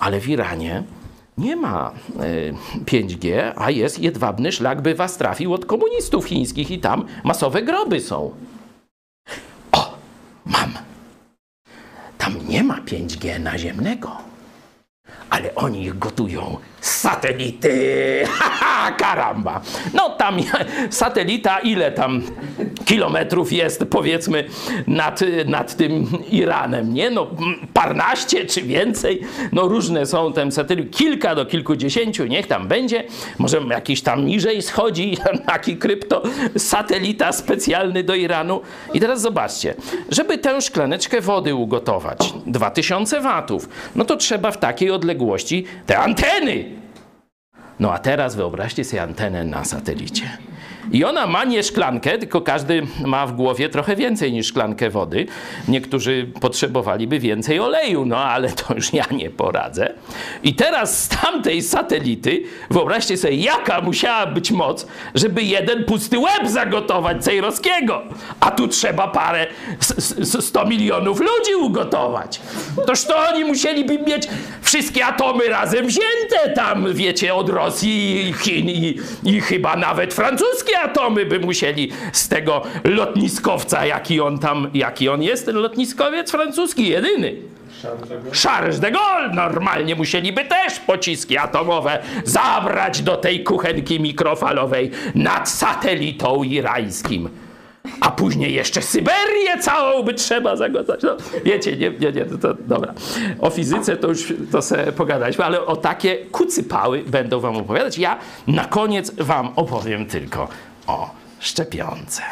[0.01, 0.83] ale w Iranie
[1.39, 2.53] nie ma e,
[2.85, 8.01] 5G, a jest jedwabny szlak, by was trafił od komunistów chińskich i tam masowe groby
[8.01, 8.35] są.
[9.73, 9.95] O,
[10.45, 10.73] mam.
[12.19, 14.17] Tam nie ma 5G naziemnego,
[15.31, 18.25] ale oni ich gotują satelity.
[18.39, 19.61] Haha, karamba.
[19.95, 20.37] No tam
[20.91, 22.23] satelita, ile tam
[22.85, 24.45] kilometrów jest, powiedzmy,
[24.87, 27.11] nad, nad tym Iranem, nie?
[27.11, 27.27] No
[27.73, 29.21] parnaście czy więcej,
[29.53, 33.05] no różne są tam satelity, kilka do kilkudziesięciu, niech tam będzie,
[33.39, 35.17] może jakiś tam niżej schodzi,
[35.47, 36.23] taki krypto
[36.57, 38.61] satelita specjalny do Iranu.
[38.95, 39.75] I teraz zobaczcie,
[40.09, 46.74] żeby tę szklaneczkę wody ugotować, 2000 watów, no to trzeba w takiej odległości te anteny.
[47.81, 50.39] No a teraz wyobraźcie sobie antenę na satelicie.
[50.93, 55.27] I ona ma nie szklankę, tylko każdy ma w głowie trochę więcej niż szklankę wody.
[55.69, 59.95] Niektórzy potrzebowaliby więcej oleju, no ale to już ja nie poradzę.
[60.43, 66.47] I teraz z tamtej satelity, wyobraźcie sobie, jaka musiała być moc, żeby jeden pusty łeb
[66.49, 68.03] zagotować Cejrowskiego.
[68.41, 69.47] A tu trzeba parę,
[69.81, 72.41] s- s- 100 milionów ludzi ugotować.
[72.87, 74.29] Toż to oni musieliby mieć
[74.63, 81.27] wszystkie atomy razem wzięte tam, wiecie, od Rosji Chin i, i chyba nawet francuskie atomy
[81.27, 87.37] by musieli z tego lotniskowca, jaki on tam, jaki on jest, ten lotniskowiec francuski, jedyny.
[88.33, 96.43] Charles de Gaulle normalnie musieliby też pociski atomowe zabrać do tej kuchenki mikrofalowej nad satelitą
[96.43, 97.29] irańskim.
[98.01, 101.03] A później jeszcze Syberię całą by trzeba zagotować.
[101.03, 102.95] No, wiecie, nie, nie, nie, to, to dobra.
[103.41, 107.99] O fizyce to już to sobie pogadaliśmy, ale o takie kucypały będą wam opowiadać.
[107.99, 110.49] Ja na koniec wam opowiem tylko
[110.87, 112.23] o szczepionce.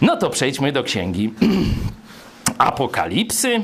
[0.00, 1.34] No to przejdźmy do księgi
[2.58, 3.62] Apokalipsy.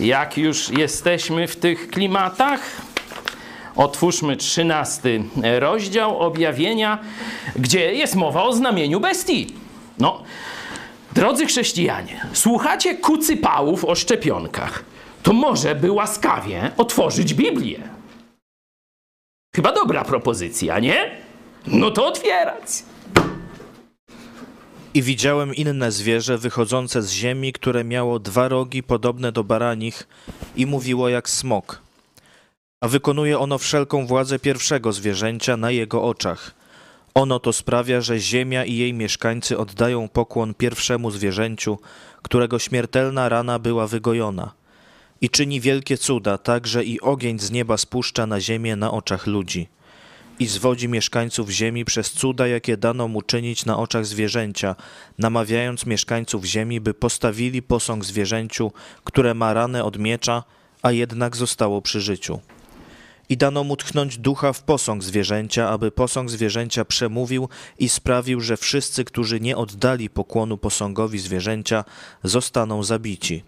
[0.00, 2.60] Jak już jesteśmy w tych klimatach,
[3.76, 5.22] otwórzmy 13
[5.58, 6.98] rozdział objawienia,
[7.56, 9.54] gdzie jest mowa o znamieniu bestii.
[9.98, 10.22] No,
[11.14, 14.84] drodzy chrześcijanie, słuchacie kucypałów o szczepionkach,
[15.22, 17.80] to może by łaskawie otworzyć Biblię.
[19.56, 21.10] Chyba dobra propozycja, nie?
[21.66, 22.82] No to otwierać.
[24.94, 30.08] I widziałem inne zwierzę wychodzące z ziemi, które miało dwa rogi podobne do baranich
[30.56, 31.85] i mówiło jak smok.
[32.80, 36.54] A wykonuje ono wszelką władzę pierwszego zwierzęcia na jego oczach.
[37.14, 41.78] Ono to sprawia, że ziemia i jej mieszkańcy oddają pokłon pierwszemu zwierzęciu,
[42.22, 44.52] którego śmiertelna rana była wygojona.
[45.20, 49.26] I czyni wielkie cuda, tak że i ogień z nieba spuszcza na ziemię na oczach
[49.26, 49.68] ludzi
[50.38, 54.76] i zwodzi mieszkańców ziemi przez cuda, jakie dano mu czynić na oczach zwierzęcia,
[55.18, 58.72] namawiając mieszkańców ziemi, by postawili posąg zwierzęciu,
[59.04, 60.42] które ma ranę od miecza,
[60.82, 62.40] a jednak zostało przy życiu.
[63.28, 67.48] I dano mu tchnąć ducha w posąg zwierzęcia, aby posąg zwierzęcia przemówił
[67.78, 71.84] i sprawił, że wszyscy, którzy nie oddali pokłonu posągowi zwierzęcia,
[72.22, 73.44] zostaną zabici.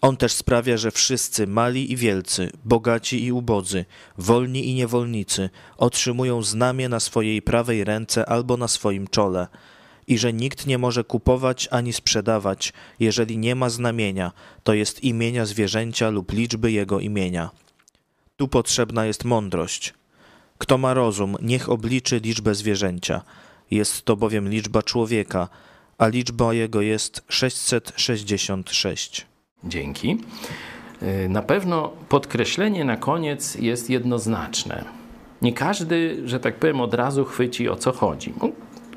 [0.00, 3.84] On też sprawia, że wszyscy, mali i wielcy, bogaci i ubodzy,
[4.18, 9.48] wolni i niewolnicy, otrzymują znamię na swojej prawej ręce albo na swoim czole,
[10.06, 14.32] i że nikt nie może kupować ani sprzedawać, jeżeli nie ma znamienia,
[14.62, 17.50] to jest imienia zwierzęcia lub liczby jego imienia.
[18.36, 19.94] Tu potrzebna jest mądrość.
[20.58, 23.22] Kto ma rozum, niech obliczy liczbę zwierzęcia.
[23.70, 25.48] Jest to bowiem liczba człowieka,
[25.98, 29.26] a liczba jego jest 666.
[29.64, 30.18] Dzięki.
[31.02, 34.84] Y, Na pewno podkreślenie na koniec jest jednoznaczne.
[35.42, 38.34] Nie każdy, że tak powiem, od razu chwyci o co chodzi.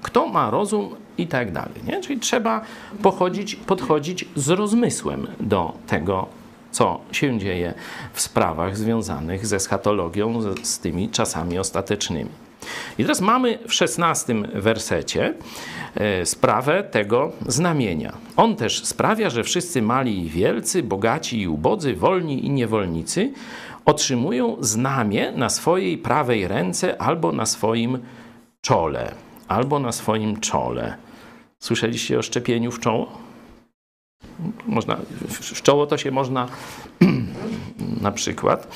[0.02, 1.82] Kto ma rozum i tak dalej.
[1.88, 2.02] Nie?
[2.02, 2.62] Czyli trzeba
[3.02, 6.28] pochodzić, podchodzić z rozmysłem do tego,
[6.76, 7.74] co się dzieje
[8.14, 12.30] w sprawach związanych ze schatologią, z, z tymi czasami ostatecznymi.
[12.98, 15.34] I teraz mamy w szesnastym wersecie
[15.96, 18.14] e, sprawę tego znamienia.
[18.38, 23.32] On też sprawia, że wszyscy mali i wielcy, bogaci i ubodzy, wolni i niewolnicy
[23.86, 28.00] otrzymują znamię na swojej prawej ręce albo na swoim
[28.62, 29.12] czole.
[29.48, 30.98] Albo na swoim czole.
[31.60, 33.25] Słyszeliście o szczepieniu w czoło?
[34.68, 34.98] Można,
[35.28, 36.48] w czoło to się można
[38.02, 38.68] na przykład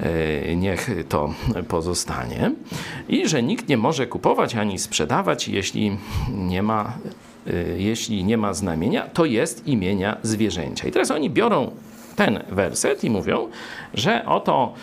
[0.00, 1.34] e, niech to
[1.68, 2.52] pozostanie
[3.08, 5.96] i że nikt nie może kupować ani sprzedawać, jeśli
[6.34, 6.92] nie ma,
[7.46, 10.88] e, jeśli nie ma znamienia, to jest imienia zwierzęcia.
[10.88, 11.70] I teraz oni biorą
[12.16, 13.48] ten werset i mówią,
[13.94, 14.74] że oto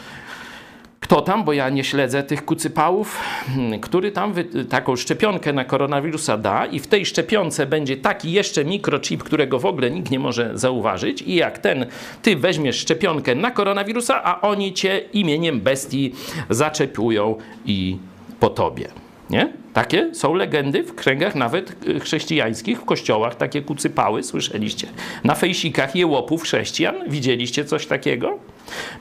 [1.05, 4.33] kto tam, bo ja nie śledzę tych kucypałów, hmm, który tam
[4.69, 9.65] taką szczepionkę na koronawirusa da i w tej szczepionce będzie taki jeszcze mikrochip, którego w
[9.65, 11.85] ogóle nikt nie może zauważyć i jak ten,
[12.21, 16.13] ty weźmiesz szczepionkę na koronawirusa, a oni cię imieniem bestii
[16.49, 17.97] zaczepują i
[18.39, 19.04] po tobie.
[19.29, 19.53] Nie?
[19.73, 24.87] Takie są legendy w kręgach nawet y, chrześcijańskich, w kościołach takie kucypały, słyszeliście?
[25.23, 28.39] Na fejsikach jełopów chrześcijan widzieliście coś takiego?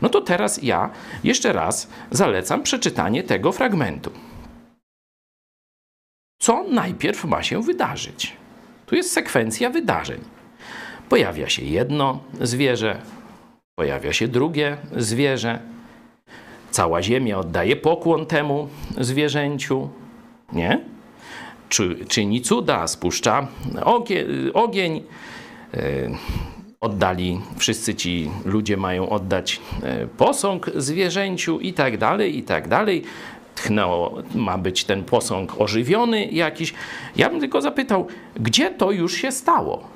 [0.03, 0.91] No to teraz ja
[1.25, 4.11] jeszcze raz zalecam przeczytanie tego fragmentu.
[6.43, 8.33] Co najpierw ma się wydarzyć?
[8.87, 10.21] Tu jest sekwencja wydarzeń.
[11.09, 13.03] Pojawia się jedno zwierzę,
[13.79, 15.59] pojawia się drugie zwierzę.
[16.71, 18.69] Cała ziemia oddaje pokłon temu
[18.99, 19.89] zwierzęciu,
[20.55, 20.81] nie?
[21.69, 23.49] Czy, czyni cuda, spuszcza
[23.85, 25.03] ogień, ogień
[26.85, 33.03] oddali, wszyscy ci ludzie mają oddać e, posąg zwierzęciu i tak dalej, i tak dalej.
[33.55, 36.75] Tchnęło, ma być ten posąg ożywiony jakiś.
[37.17, 38.07] Ja bym tylko zapytał,
[38.41, 39.89] gdzie to już się stało?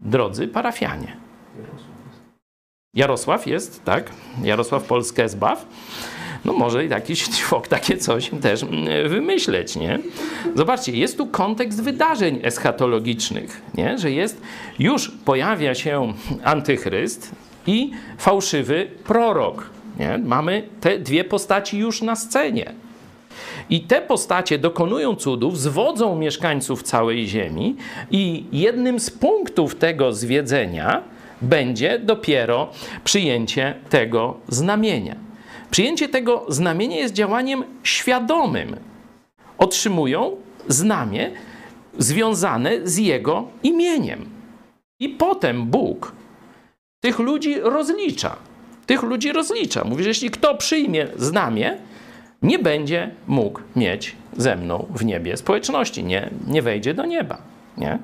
[0.00, 1.16] Drodzy parafianie.
[2.94, 4.10] Jarosław jest, tak?
[4.42, 5.66] Jarosław Polskę zbaw
[6.44, 9.98] no może jakiś człowiek takie coś też mm, wymyśleć, nie?
[10.54, 13.98] Zobaczcie, jest tu kontekst wydarzeń eschatologicznych, nie?
[13.98, 14.40] Że jest,
[14.78, 16.12] już pojawia się
[16.44, 17.30] antychryst
[17.66, 20.18] i fałszywy prorok, nie?
[20.18, 22.72] Mamy te dwie postaci już na scenie.
[23.70, 27.76] I te postacie dokonują cudów, zwodzą mieszkańców całej ziemi,
[28.10, 31.02] i jednym z punktów tego zwiedzenia
[31.42, 32.70] będzie dopiero
[33.04, 35.29] przyjęcie tego znamienia.
[35.70, 38.76] Przyjęcie tego znamienia jest działaniem świadomym.
[39.58, 40.36] Otrzymują
[40.68, 41.30] znamie
[41.98, 44.28] związane z jego imieniem.
[45.00, 46.12] I potem Bóg
[47.00, 48.36] tych ludzi rozlicza.
[48.86, 49.84] Tych ludzi rozlicza.
[49.84, 51.78] Mówi, że jeśli kto przyjmie znamie,
[52.42, 57.38] nie będzie mógł mieć ze mną w niebie społeczności, nie, nie wejdzie do nieba.
[57.76, 57.98] Nie?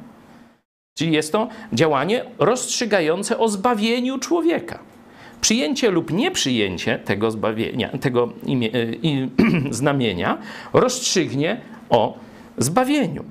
[0.99, 4.79] Czyli jest to działanie rozstrzygające o zbawieniu człowieka.
[5.47, 9.29] Przyjęcie lub nieprzyjęcie tego zbawienia, tego imię, y,
[9.71, 10.39] znamienia
[10.73, 11.61] rozstrzygnie
[11.91, 12.19] o
[12.59, 13.25] zbawieniu.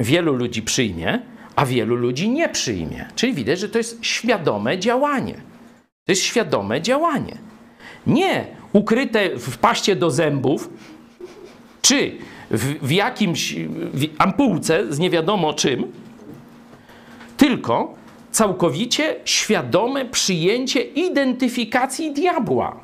[0.00, 1.18] Wielu ludzi przyjmie,
[1.56, 3.06] a wielu ludzi nie przyjmie.
[3.14, 5.34] Czyli widać, że to jest świadome działanie.
[6.04, 7.36] To jest świadome działanie.
[8.06, 10.70] Nie ukryte w paście do zębów,
[11.82, 12.16] czy
[12.50, 13.54] w, w jakimś
[13.94, 15.92] w ampułce z nie wiadomo czym,
[17.36, 17.99] tylko
[18.30, 22.80] całkowicie świadome przyjęcie identyfikacji diabła.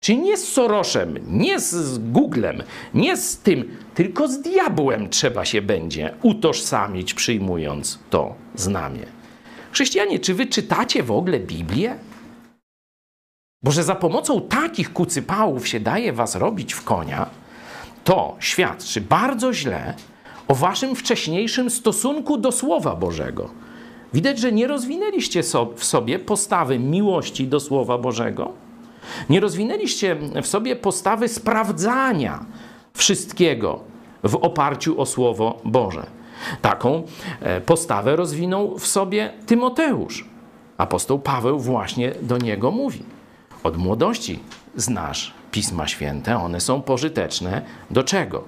[0.00, 2.62] Czyli nie z Soroszem, nie z Googlem,
[2.94, 9.06] nie z tym, tylko z diabłem trzeba się będzie utożsamić, przyjmując to znamie.
[9.72, 11.98] Chrześcijanie, czy wy czytacie w ogóle Biblię?
[13.62, 17.30] Bo że za pomocą takich kucypałów się daje was robić w konia,
[18.04, 19.94] to świadczy bardzo źle
[20.48, 23.50] o waszym wcześniejszym stosunku do Słowa Bożego.
[24.14, 25.42] Widać, że nie rozwinęliście
[25.76, 28.52] w sobie postawy miłości do Słowa Bożego.
[29.30, 32.44] Nie rozwinęliście w sobie postawy sprawdzania
[32.94, 33.80] wszystkiego
[34.24, 36.06] w oparciu o Słowo Boże.
[36.62, 37.02] Taką
[37.40, 40.24] e, postawę rozwinął w sobie Tymoteusz.
[40.78, 43.02] Apostoł Paweł właśnie do niego mówi.
[43.62, 44.38] Od młodości
[44.76, 48.44] znasz Pisma Święte, one są pożyteczne do czego?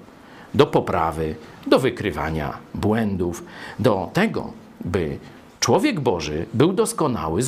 [0.55, 1.35] Do poprawy,
[1.67, 3.45] do wykrywania błędów,
[3.79, 4.53] do tego,
[4.85, 5.19] by
[5.63, 7.41] Człowiek Boży był doskonały,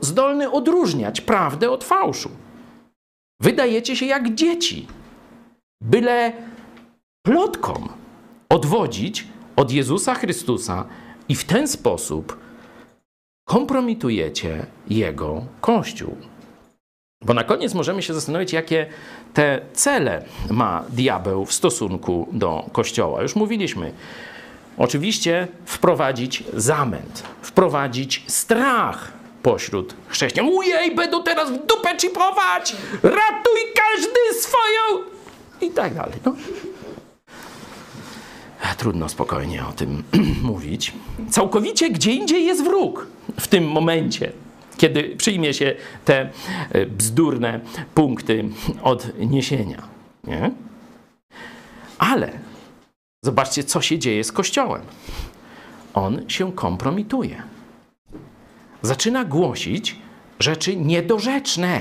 [0.00, 2.30] zdolny odróżniać prawdę od fałszu.
[3.40, 4.86] Wydajecie się jak dzieci,
[5.80, 6.32] byle
[7.26, 7.88] plotkom
[8.48, 9.26] odwodzić
[9.56, 10.84] od Jezusa Chrystusa
[11.28, 12.38] i w ten sposób
[13.48, 16.16] kompromitujecie Jego Kościół.
[17.22, 18.86] Bo na koniec możemy się zastanowić, jakie
[19.34, 23.22] te cele ma diabeł w stosunku do Kościoła.
[23.22, 23.92] Już mówiliśmy,
[24.78, 30.48] Oczywiście wprowadzić zamęt, wprowadzić strach pośród chrześcijan.
[30.48, 32.76] Ujej, będą teraz w dupę chipować!
[33.02, 35.14] Ratuj każdy swoją!
[35.60, 36.14] i tak dalej.
[36.24, 36.34] No.
[38.78, 40.02] Trudno spokojnie o tym
[40.42, 40.92] mówić.
[41.30, 43.06] Całkowicie gdzie indziej jest wróg
[43.40, 44.32] w tym momencie,
[44.76, 45.74] kiedy przyjmie się
[46.04, 46.30] te
[46.72, 47.60] e, bzdurne
[47.94, 48.44] punkty
[48.82, 49.82] odniesienia.
[50.24, 50.50] Nie?
[51.98, 52.32] Ale
[53.24, 54.82] zobaczcie, co się dzieje z Kościołem.
[55.94, 57.42] On się kompromituje.
[58.82, 59.96] Zaczyna głosić
[60.40, 61.80] rzeczy niedorzeczne.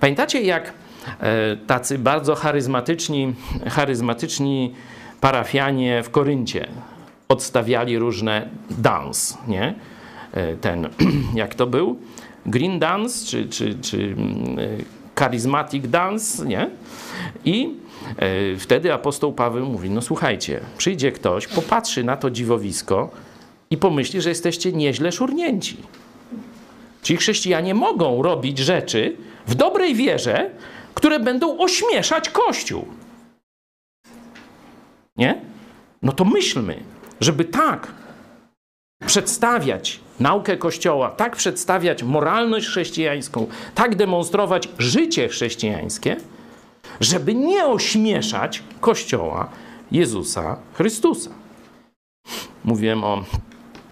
[0.00, 0.72] Pamiętacie, jak
[1.20, 3.34] e, tacy bardzo charyzmatyczni,
[3.70, 4.74] charyzmatyczni
[5.20, 6.68] parafianie w Koryncie
[7.28, 9.74] odstawiali różne dance, nie?
[10.32, 10.88] E, ten,
[11.34, 11.98] jak to był?
[12.46, 14.56] Green dance, czy, czy, czy mm,
[15.16, 16.70] charismatic dance, nie?
[17.44, 17.74] I
[18.58, 23.10] wtedy apostoł Paweł mówi, no słuchajcie, przyjdzie ktoś, popatrzy na to dziwowisko
[23.70, 25.76] i pomyśli, że jesteście nieźle szurnięci.
[27.02, 29.16] Ci chrześcijanie mogą robić rzeczy
[29.46, 30.50] w dobrej wierze,
[30.94, 32.84] które będą ośmieszać Kościół.
[35.16, 35.40] Nie?
[36.02, 36.82] No to myślmy,
[37.20, 37.92] żeby tak
[39.06, 46.16] przedstawiać naukę Kościoła, tak przedstawiać moralność chrześcijańską, tak demonstrować życie chrześcijańskie,
[47.00, 49.48] żeby nie ośmieszać Kościoła
[49.92, 51.30] Jezusa Chrystusa.
[52.64, 53.24] Mówiłem o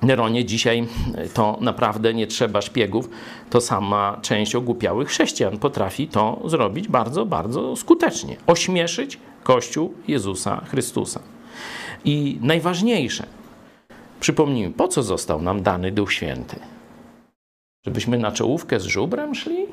[0.02, 0.88] Neronie, dzisiaj
[1.34, 3.10] to naprawdę nie trzeba szpiegów,
[3.50, 8.36] to sama część ogłupiałych chrześcijan potrafi to zrobić bardzo, bardzo skutecznie.
[8.46, 11.20] Ośmieszyć Kościół Jezusa Chrystusa.
[12.04, 13.26] I najważniejsze,
[14.20, 16.56] przypomnijmy, po co został nam dany Duch Święty?
[17.86, 19.66] Żebyśmy na czołówkę z żubrem szli?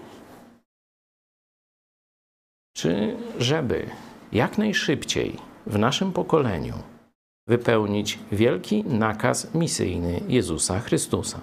[2.84, 3.86] Czy żeby
[4.32, 5.38] jak najszybciej
[5.68, 6.74] w naszym pokoleniu
[7.48, 11.40] wypełnić wielki nakaz misyjny Jezusa Chrystusa?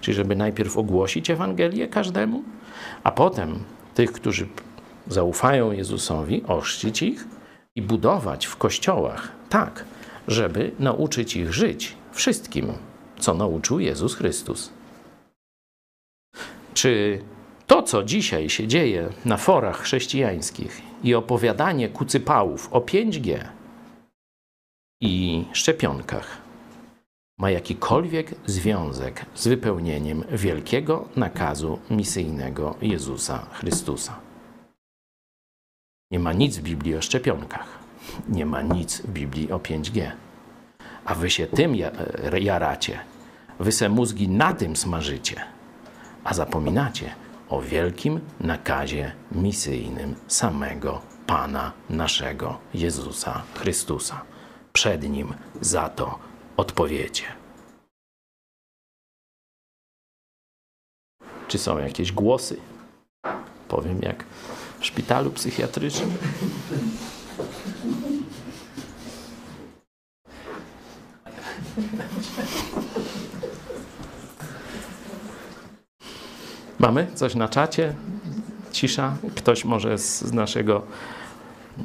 [0.00, 2.42] Czyli żeby najpierw ogłosić Ewangelię każdemu,
[3.04, 3.58] a potem
[3.94, 4.48] tych, którzy
[5.08, 7.26] zaufają Jezusowi, ochrzcić ich
[7.76, 9.84] i budować w kościołach tak,
[10.28, 12.72] żeby nauczyć ich żyć wszystkim,
[13.18, 14.70] co nauczył Jezus Chrystus.
[16.74, 17.22] Czy
[17.72, 23.44] to, co dzisiaj się dzieje na forach chrześcijańskich i opowiadanie kucypałów o 5G
[25.00, 26.38] i szczepionkach
[27.38, 34.20] ma jakikolwiek związek z wypełnieniem wielkiego nakazu misyjnego Jezusa Chrystusa?
[36.10, 37.78] Nie ma nic w Biblii o szczepionkach.
[38.28, 40.10] Nie ma nic w Biblii o 5G.
[41.04, 41.76] A wy się tym
[42.40, 42.98] jaracie.
[43.60, 45.40] Wy se mózgi na tym smażycie.
[46.24, 47.21] A zapominacie
[47.52, 54.22] o wielkim nakazie misyjnym samego Pana naszego Jezusa Chrystusa.
[54.72, 56.18] Przed Nim za to
[56.56, 57.24] odpowiecie.
[61.48, 62.56] Czy są jakieś głosy?
[63.68, 64.24] Powiem jak
[64.80, 66.10] w szpitalu psychiatrycznym.
[76.82, 77.94] Mamy coś na czacie?
[78.72, 79.16] Cisza?
[79.36, 80.82] Ktoś może z, naszego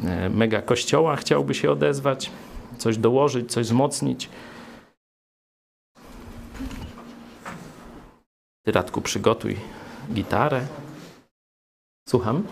[0.04, 2.32] e, mega kościoła chciałby się odezwać,
[2.78, 4.30] coś dołożyć, coś wzmocnić?
[8.66, 9.58] Radku, przygotuj
[10.14, 10.68] gitarę.
[12.10, 12.44] Słucham?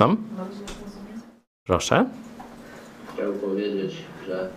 [0.00, 0.28] Słucham?
[1.64, 2.06] Proszę.
[3.14, 3.96] Chciał powiedzieć,
[4.26, 4.50] że,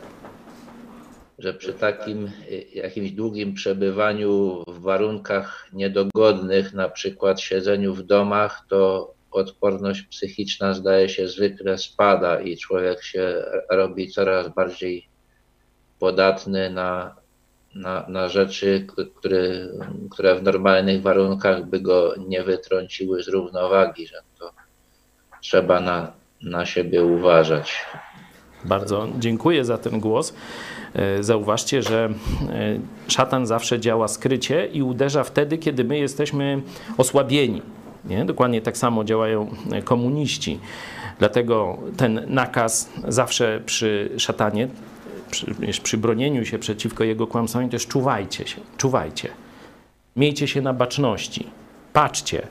[1.39, 8.65] że przy takim y, jakimś długim przebywaniu w warunkach niedogodnych, na przykład siedzeniu w domach,
[8.69, 15.07] to odporność psychiczna zdaje się zwykle spada i człowiek się robi coraz bardziej
[15.99, 17.15] podatny na,
[17.75, 19.67] na, na rzeczy, które,
[20.11, 24.62] które w normalnych warunkach by go nie wytrąciły z równowagi, że to
[25.43, 26.11] trzeba na,
[26.41, 27.85] na siebie uważać.
[28.65, 30.33] Bardzo dziękuję za ten głos.
[30.93, 32.09] E, zauważcie, że
[32.49, 36.61] e, szatan zawsze działa skrycie i uderza wtedy, kiedy my jesteśmy
[36.97, 37.61] osłabieni.
[38.05, 38.25] Nie?
[38.25, 40.59] Dokładnie tak samo działają e, komuniści.
[41.19, 44.67] Dlatego ten nakaz zawsze przy szatanie,
[45.31, 49.29] przy, przy bronieniu się przeciwko jego kłamstwom, też czuwajcie się, czuwajcie.
[50.15, 51.47] Miejcie się na baczności,
[51.93, 52.47] patrzcie,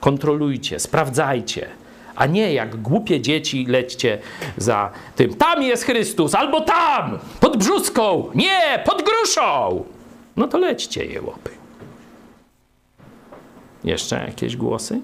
[0.00, 1.68] kontrolujcie, sprawdzajcie
[2.16, 4.18] a nie jak głupie dzieci lećcie
[4.56, 5.34] za tym.
[5.34, 9.84] Tam jest Chrystus, albo tam, pod brzuską, nie, pod gruszą.
[10.36, 11.50] No to lećcie jełopy.
[13.84, 15.00] Jeszcze jakieś głosy?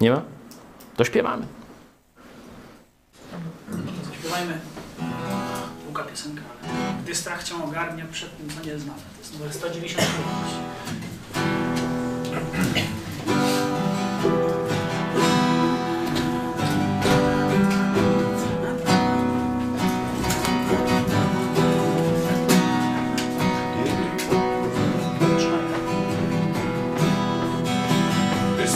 [0.00, 0.22] Nie ma?
[0.96, 1.46] To śpiewamy.
[4.10, 4.58] Zaśpiewajmy.
[5.84, 6.42] Długa piosenka,
[7.02, 8.98] gdy strach cię ogarnia przed tym, co nie znane.
[9.14, 11.07] To jest numer 195.
[12.74, 13.07] えっ?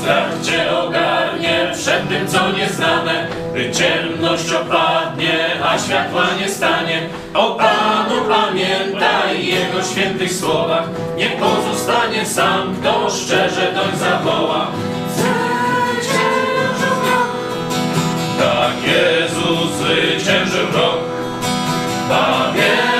[0.02, 7.00] Strach cię ogarnie przed tym, co nieznane, gdy ciemność opadnie, a światła nie stanie,
[7.34, 10.84] o Panu pamiętaj Jego świętych słowach,
[11.16, 14.66] nie pozostanie sam, kto szczerze doń zawoła.
[18.38, 20.98] Tak Jezus zwyciężył rok.
[22.08, 22.91] Pamiętaj,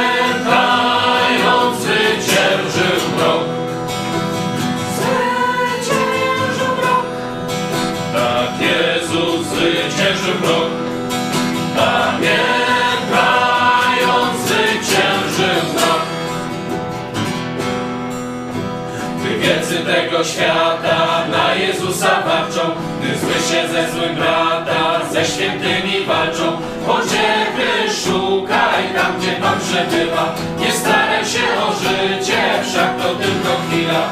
[19.85, 22.61] tego świata na Jezusa warczą,
[23.01, 30.35] gdy zły się ze złym brata, ze świętymi walczą, pociechy szukaj tam, gdzie Pan przebywa.
[30.59, 34.03] Nie staraj się o życie, wszak to tylko chwila.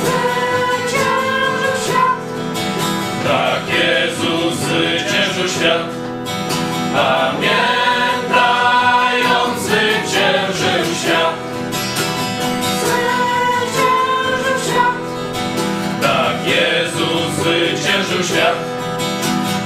[0.00, 2.16] Zwyciężył świat.
[3.26, 5.82] Tak Jezus zwyciężył świat.
[6.94, 7.83] Pamiętaj,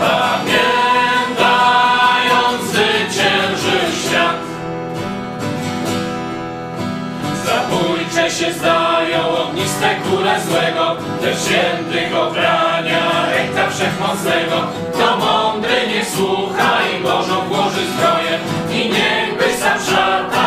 [0.01, 1.49] Pamiętaj,
[2.45, 4.39] On zwyciężył świat.
[7.45, 14.57] Zabójcze się zdają ogniste kule złego, te świętych obrania ręka wszechmocnego.
[14.95, 18.39] Kto mądry niech słucha i Bożą włoży zbroję
[18.71, 20.38] i niechby sam szatan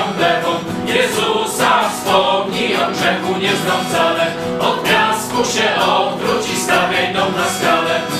[0.00, 0.60] oddają plewom.
[0.86, 4.26] Jezusa wspomnij, on grzechu nie wcale,
[4.60, 8.13] od piasku się odwróć i stawiaj dom na skalę.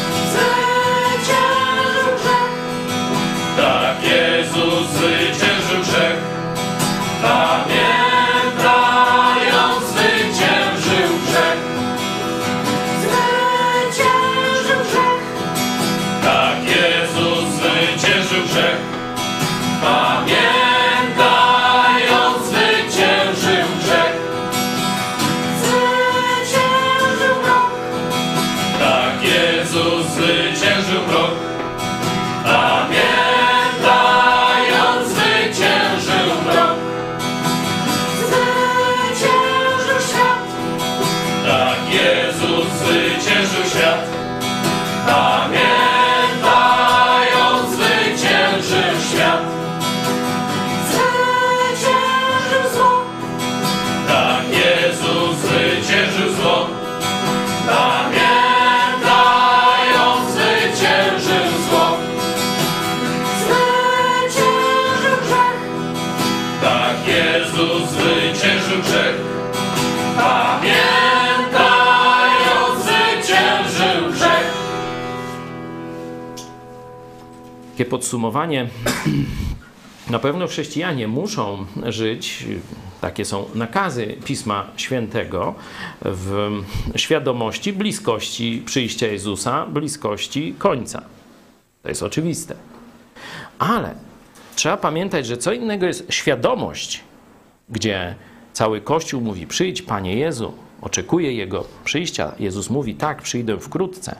[77.85, 78.69] Takie podsumowanie.
[80.11, 82.47] Na pewno chrześcijanie muszą żyć,
[83.01, 85.55] takie są nakazy Pisma Świętego,
[86.03, 86.51] w
[86.97, 91.03] świadomości bliskości przyjścia Jezusa, bliskości końca.
[91.83, 92.55] To jest oczywiste.
[93.59, 93.95] Ale
[94.57, 97.01] trzeba pamiętać, że co innego jest świadomość,
[97.69, 98.15] gdzie
[98.53, 100.53] cały Kościół mówi: Przyjdź, Panie Jezu,
[100.83, 102.33] oczekuje Jego przyjścia.
[102.39, 104.17] Jezus mówi: Tak, przyjdę wkrótce.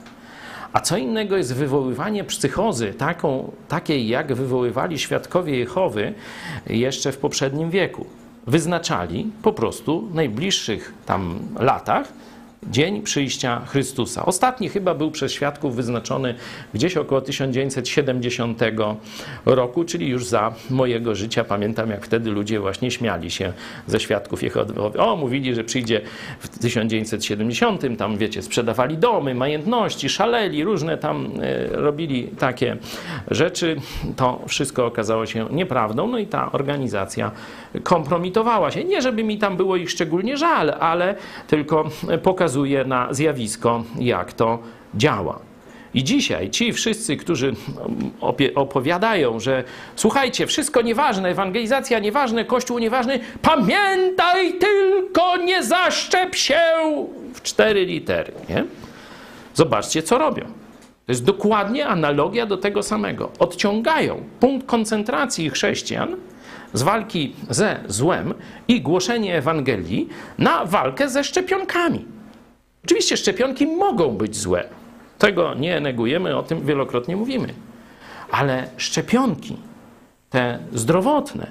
[0.75, 6.13] A co innego jest wywoływanie psychozy, taką, takiej jak wywoływali świadkowie Jehowy
[6.67, 8.05] jeszcze w poprzednim wieku.
[8.47, 12.13] Wyznaczali po prostu w najbliższych tam latach
[12.71, 14.25] dzień przyjścia Chrystusa.
[14.25, 16.35] Ostatni chyba był przez świadków wyznaczony
[16.73, 18.61] gdzieś około 1970
[19.45, 21.43] roku, czyli już za mojego życia.
[21.43, 23.53] Pamiętam, jak wtedy ludzie właśnie śmiali się
[23.87, 24.73] ze świadków Jehowy.
[24.99, 26.01] O, mówili, że przyjdzie
[26.39, 32.77] w 1970, tam wiecie, sprzedawali domy, majątności, szaleli, różne tam e, robili takie
[33.31, 33.75] rzeczy.
[34.15, 37.31] To wszystko okazało się nieprawdą, no i ta organizacja
[37.83, 38.83] kompromitowała się.
[38.83, 41.15] Nie, żeby mi tam było ich szczególnie żal, ale
[41.47, 41.89] tylko
[42.23, 42.54] pokazuje
[42.85, 44.59] na zjawisko, jak to
[44.95, 45.39] działa.
[45.93, 47.53] I dzisiaj ci wszyscy, którzy
[48.21, 49.63] opie- opowiadają, że
[49.95, 56.59] słuchajcie, wszystko nieważne, ewangelizacja nieważne, kościół nieważny, pamiętaj tylko, nie zaszczep się
[57.33, 58.63] w cztery litery, nie?
[59.53, 60.43] Zobaczcie, co robią.
[61.05, 63.31] To jest dokładnie analogia do tego samego.
[63.39, 66.15] Odciągają punkt koncentracji chrześcijan
[66.73, 68.33] z walki ze złem
[68.67, 72.05] i głoszenie Ewangelii na walkę ze szczepionkami.
[72.85, 74.63] Oczywiście szczepionki mogą być złe.
[75.17, 77.53] Tego nie negujemy, o tym wielokrotnie mówimy.
[78.31, 79.57] Ale szczepionki,
[80.29, 81.47] te zdrowotne,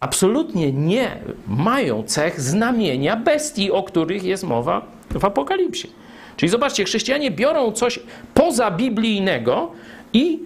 [0.00, 1.16] absolutnie nie
[1.46, 5.88] mają cech znamienia bestii, o których jest mowa w Apokalipsie.
[6.36, 8.00] Czyli zobaczcie, chrześcijanie biorą coś
[8.34, 9.72] pozabiblijnego
[10.12, 10.38] i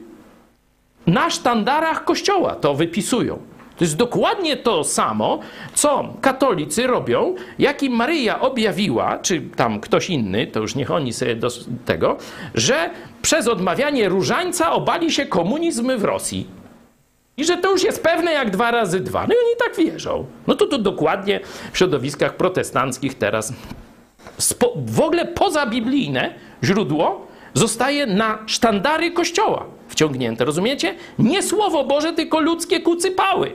[1.07, 3.39] na sztandarach kościoła to wypisują.
[3.77, 5.39] To jest dokładnie to samo,
[5.75, 11.13] co katolicy robią, jak im Maryja objawiła, czy tam ktoś inny, to już niech oni
[11.13, 11.49] sobie do
[11.85, 12.17] tego,
[12.55, 12.91] że
[13.23, 16.47] przez odmawianie różańca obali się komunizm w Rosji.
[17.37, 19.27] I że to już jest pewne jak dwa razy dwa.
[19.27, 20.27] No i oni tak wierzą.
[20.47, 21.41] No to to dokładnie
[21.73, 23.53] w środowiskach protestanckich teraz
[24.39, 26.35] spo, w ogóle pozabiblijne
[26.65, 30.45] źródło zostaje na sztandary kościoła wciągnięte.
[30.45, 30.95] Rozumiecie?
[31.19, 33.53] Nie słowo Boże, tylko ludzkie kucypały.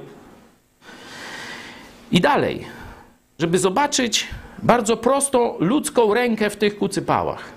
[2.12, 2.66] I dalej,
[3.40, 4.28] żeby zobaczyć
[4.64, 7.52] bardzo prostą ludzką rękę w tych kucypałach.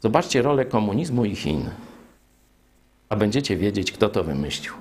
[0.00, 1.70] Zobaczcie rolę komunizmu i Chin,
[3.08, 4.72] a będziecie wiedzieć, kto to wymyślił.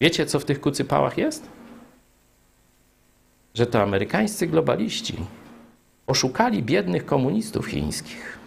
[0.00, 1.48] Wiecie, co w tych kucypałach jest?
[3.54, 5.16] Że to amerykańscy globaliści
[6.06, 8.41] oszukali biednych komunistów chińskich.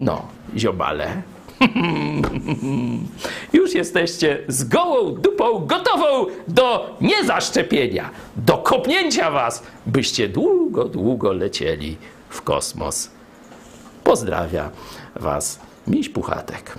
[0.00, 1.22] No, ziobale.
[3.52, 11.96] Już jesteście z gołą dupą gotową do niezaszczepienia, do kopnięcia was, byście długo, długo lecieli
[12.28, 13.10] w kosmos.
[14.04, 14.70] Pozdrawia
[15.14, 16.78] was Miś Puchatek.